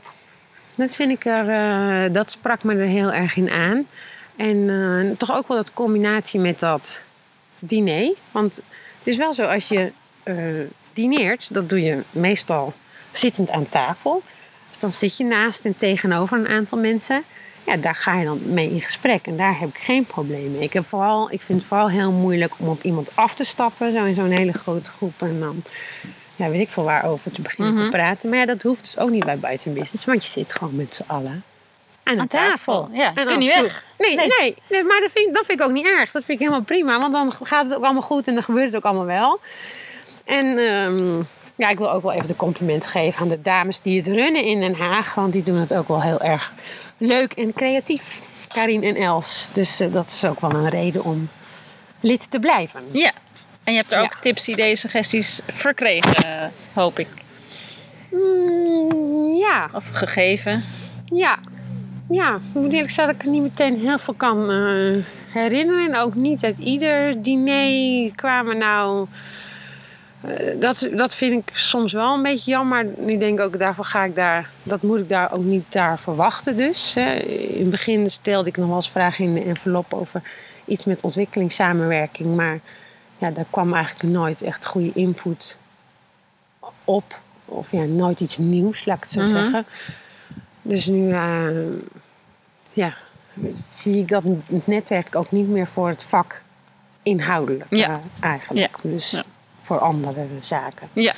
Dat 0.74 0.94
vind 0.96 1.10
ik 1.12 1.24
er, 1.24 1.48
eh, 1.48 2.12
dat 2.12 2.30
sprak 2.30 2.62
me 2.62 2.74
er 2.74 2.86
heel 2.86 3.12
erg 3.12 3.36
in 3.36 3.50
aan. 3.50 3.86
En 4.36 4.70
eh, 4.70 5.16
toch 5.16 5.36
ook 5.36 5.48
wel 5.48 5.56
dat 5.56 5.72
combinatie 5.72 6.40
met 6.40 6.60
dat 6.60 7.02
diner. 7.58 8.14
Want 8.30 8.60
het 8.98 9.06
is 9.06 9.16
wel 9.16 9.32
zo, 9.34 9.44
als 9.46 9.68
je 9.68 9.92
dineert, 10.94 11.54
dat 11.54 11.68
doe 11.68 11.82
je 11.82 12.02
meestal 12.10 12.72
zittend 13.10 13.50
aan 13.50 13.68
tafel. 13.68 14.22
Dus 14.68 14.78
dan 14.78 14.90
zit 14.92 15.16
je 15.16 15.24
naast 15.24 15.64
en 15.64 15.76
tegenover 15.76 16.38
een 16.38 16.48
aantal 16.48 16.78
mensen. 16.78 17.22
Ja, 17.66 17.76
daar 17.76 17.94
ga 17.94 18.18
je 18.18 18.24
dan 18.24 18.40
mee 18.44 18.70
in 18.70 18.80
gesprek. 18.80 19.26
En 19.26 19.36
daar 19.36 19.58
heb 19.58 19.68
ik 19.68 19.78
geen 19.78 20.04
probleem 20.06 20.52
mee. 20.52 20.62
Ik, 20.62 20.72
heb 20.72 20.86
vooral, 20.86 21.30
ik 21.30 21.40
vind 21.42 21.58
het 21.58 21.68
vooral 21.68 21.88
heel 21.90 22.12
moeilijk 22.12 22.52
om 22.58 22.68
op 22.68 22.82
iemand 22.82 23.16
af 23.16 23.34
te 23.34 23.44
stappen. 23.44 23.92
Zo 23.92 24.04
in 24.04 24.14
zo'n 24.14 24.30
hele 24.30 24.52
grote 24.52 24.90
groep. 24.90 25.22
En 25.22 25.40
dan, 25.40 25.62
ja, 26.36 26.48
weet 26.48 26.60
ik 26.60 26.70
veel 26.70 26.84
waarover 26.84 27.30
te 27.30 27.42
beginnen 27.42 27.76
te 27.76 27.88
praten. 27.88 28.28
Maar 28.28 28.38
ja, 28.38 28.46
dat 28.46 28.62
hoeft 28.62 28.80
dus 28.84 28.98
ook 28.98 29.10
niet 29.10 29.24
bij 29.24 29.38
Bites 29.38 29.64
Business. 29.64 30.04
Want 30.04 30.24
je 30.24 30.30
zit 30.30 30.52
gewoon 30.52 30.76
met 30.76 30.94
z'n 30.94 31.04
allen 31.06 31.44
aan, 32.04 32.20
Aan 32.20 32.26
tafel. 32.28 32.80
tafel, 32.82 32.96
ja. 32.96 33.14
En 33.14 33.26
Kun 33.26 33.38
niet 33.38 33.60
weg. 33.60 33.84
Nee, 33.98 34.16
Nee. 34.16 34.26
nee. 34.38 34.56
nee, 34.68 34.84
maar 34.84 35.00
dat 35.00 35.10
vind, 35.10 35.34
dat 35.34 35.46
vind 35.46 35.60
ik 35.60 35.66
ook 35.66 35.72
niet 35.72 35.86
erg. 35.86 36.10
Dat 36.10 36.24
vind 36.24 36.38
ik 36.40 36.46
helemaal 36.46 36.64
prima. 36.64 37.00
Want 37.00 37.12
dan 37.12 37.32
gaat 37.42 37.64
het 37.64 37.74
ook 37.74 37.82
allemaal 37.84 38.02
goed 38.02 38.28
en 38.28 38.34
dan 38.34 38.42
gebeurt 38.42 38.66
het 38.66 38.76
ook 38.76 38.84
allemaal 38.84 39.04
wel. 39.06 39.40
En 40.24 40.58
ehm, 40.58 41.16
ja, 41.56 41.68
ik 41.68 41.78
wil 41.78 41.92
ook 41.92 42.02
wel 42.02 42.12
even 42.12 42.26
de 42.28 42.36
compliment 42.36 42.86
geven 42.86 43.20
aan 43.20 43.28
de 43.28 43.40
dames 43.42 43.80
die 43.80 43.96
het 43.98 44.06
runnen 44.06 44.44
in 44.44 44.60
Den 44.60 44.74
Haag. 44.74 45.14
Want 45.14 45.32
die 45.32 45.42
doen 45.42 45.58
het 45.58 45.74
ook 45.74 45.88
wel 45.88 46.02
heel 46.02 46.20
erg 46.20 46.52
leuk 46.98 47.32
en 47.32 47.52
creatief. 47.52 48.20
Karin 48.48 48.82
en 48.84 48.96
Els. 48.96 49.48
Dus 49.52 49.80
eh, 49.80 49.92
dat 49.92 50.06
is 50.06 50.24
ook 50.24 50.40
wel 50.40 50.50
een 50.50 50.68
reden 50.68 51.04
om 51.04 51.28
lid 52.00 52.30
te 52.30 52.38
blijven. 52.38 52.80
Ja. 52.90 53.12
En 53.64 53.72
je 53.72 53.78
hebt 53.78 53.92
er 53.92 54.00
ook 54.02 54.12
Ja. 54.14 54.20
tips, 54.20 54.48
ideeën, 54.48 54.76
suggesties 54.76 55.40
verkregen, 55.52 56.52
hoop 56.74 56.98
ik. 56.98 57.08
Mm, 58.10 59.34
ja, 59.36 59.68
Of 59.72 59.84
gegeven. 59.92 60.62
ja. 61.04 61.38
Ja, 62.08 62.34
ik 62.34 62.40
moet 62.62 62.72
eerlijk 62.72 62.90
zeggen 62.90 63.06
dat 63.06 63.14
ik 63.14 63.22
er 63.22 63.32
niet 63.32 63.42
meteen 63.42 63.78
heel 63.80 63.98
veel 63.98 64.14
kan 64.14 64.50
eh, 64.50 65.04
herinneren. 65.32 65.88
En 65.92 65.96
ook 65.96 66.14
niet 66.14 66.44
uit 66.44 66.58
ieder 66.58 67.22
diner 67.22 68.10
kwamen 68.14 68.58
nou... 68.58 69.06
eh, 70.28 70.60
dat, 70.60 70.88
dat 70.94 71.14
vind 71.14 71.48
ik 71.48 71.56
soms 71.56 71.92
wel 71.92 72.14
een 72.14 72.22
beetje 72.22 72.50
jammer. 72.50 72.84
Maar 72.84 73.04
nu 73.04 73.18
denk 73.18 73.38
ik 73.38 73.44
ook, 73.44 73.58
daarvoor 73.58 73.84
ga 73.84 74.04
ik 74.04 74.14
daar... 74.16 74.50
Dat 74.62 74.82
moet 74.82 74.98
ik 74.98 75.08
daar 75.08 75.32
ook 75.32 75.42
niet 75.44 75.72
daar 75.72 75.98
verwachten 75.98 76.56
dus. 76.56 76.94
Hè. 76.94 77.12
In 77.14 77.60
het 77.60 77.70
begin 77.70 78.10
stelde 78.10 78.48
ik 78.48 78.56
nog 78.56 78.66
wel 78.66 78.74
eens 78.76 78.90
vragen 78.90 79.24
in 79.24 79.34
de 79.34 79.42
envelop 79.44 79.94
over 79.94 80.22
iets 80.64 80.84
met 80.84 81.00
ontwikkelingssamenwerking. 81.00 82.36
Maar 82.36 82.58
ja, 83.18 83.30
daar 83.30 83.46
kwam 83.50 83.74
eigenlijk 83.74 84.14
nooit 84.14 84.42
echt 84.42 84.66
goede 84.66 84.90
input 84.94 85.56
op. 86.84 87.20
Of 87.44 87.70
ja, 87.70 87.82
nooit 87.84 88.20
iets 88.20 88.38
nieuws, 88.38 88.84
laat 88.84 88.96
ik 88.96 89.02
het 89.02 89.12
zo 89.12 89.20
Mhm. 89.20 89.30
zeggen. 89.30 89.66
Dus 90.62 90.86
nu, 90.86 91.10
eh, 91.12 91.46
ja, 92.72 92.94
zie 93.70 93.98
ik 93.98 94.08
dat 94.08 94.22
het 94.46 94.66
netwerk 94.66 95.16
ook 95.16 95.30
niet 95.30 95.48
meer 95.48 95.66
voor 95.66 95.88
het 95.88 96.02
vak 96.04 96.42
inhoudelijk 97.02 97.66
Ja. 97.74 97.88
eh, 97.88 97.96
eigenlijk. 98.30 98.76
Dus 98.82 99.10
Ja. 99.10 99.22
Voor 99.64 99.78
andere 99.78 100.26
zaken. 100.40 100.88
Ja. 100.92 101.12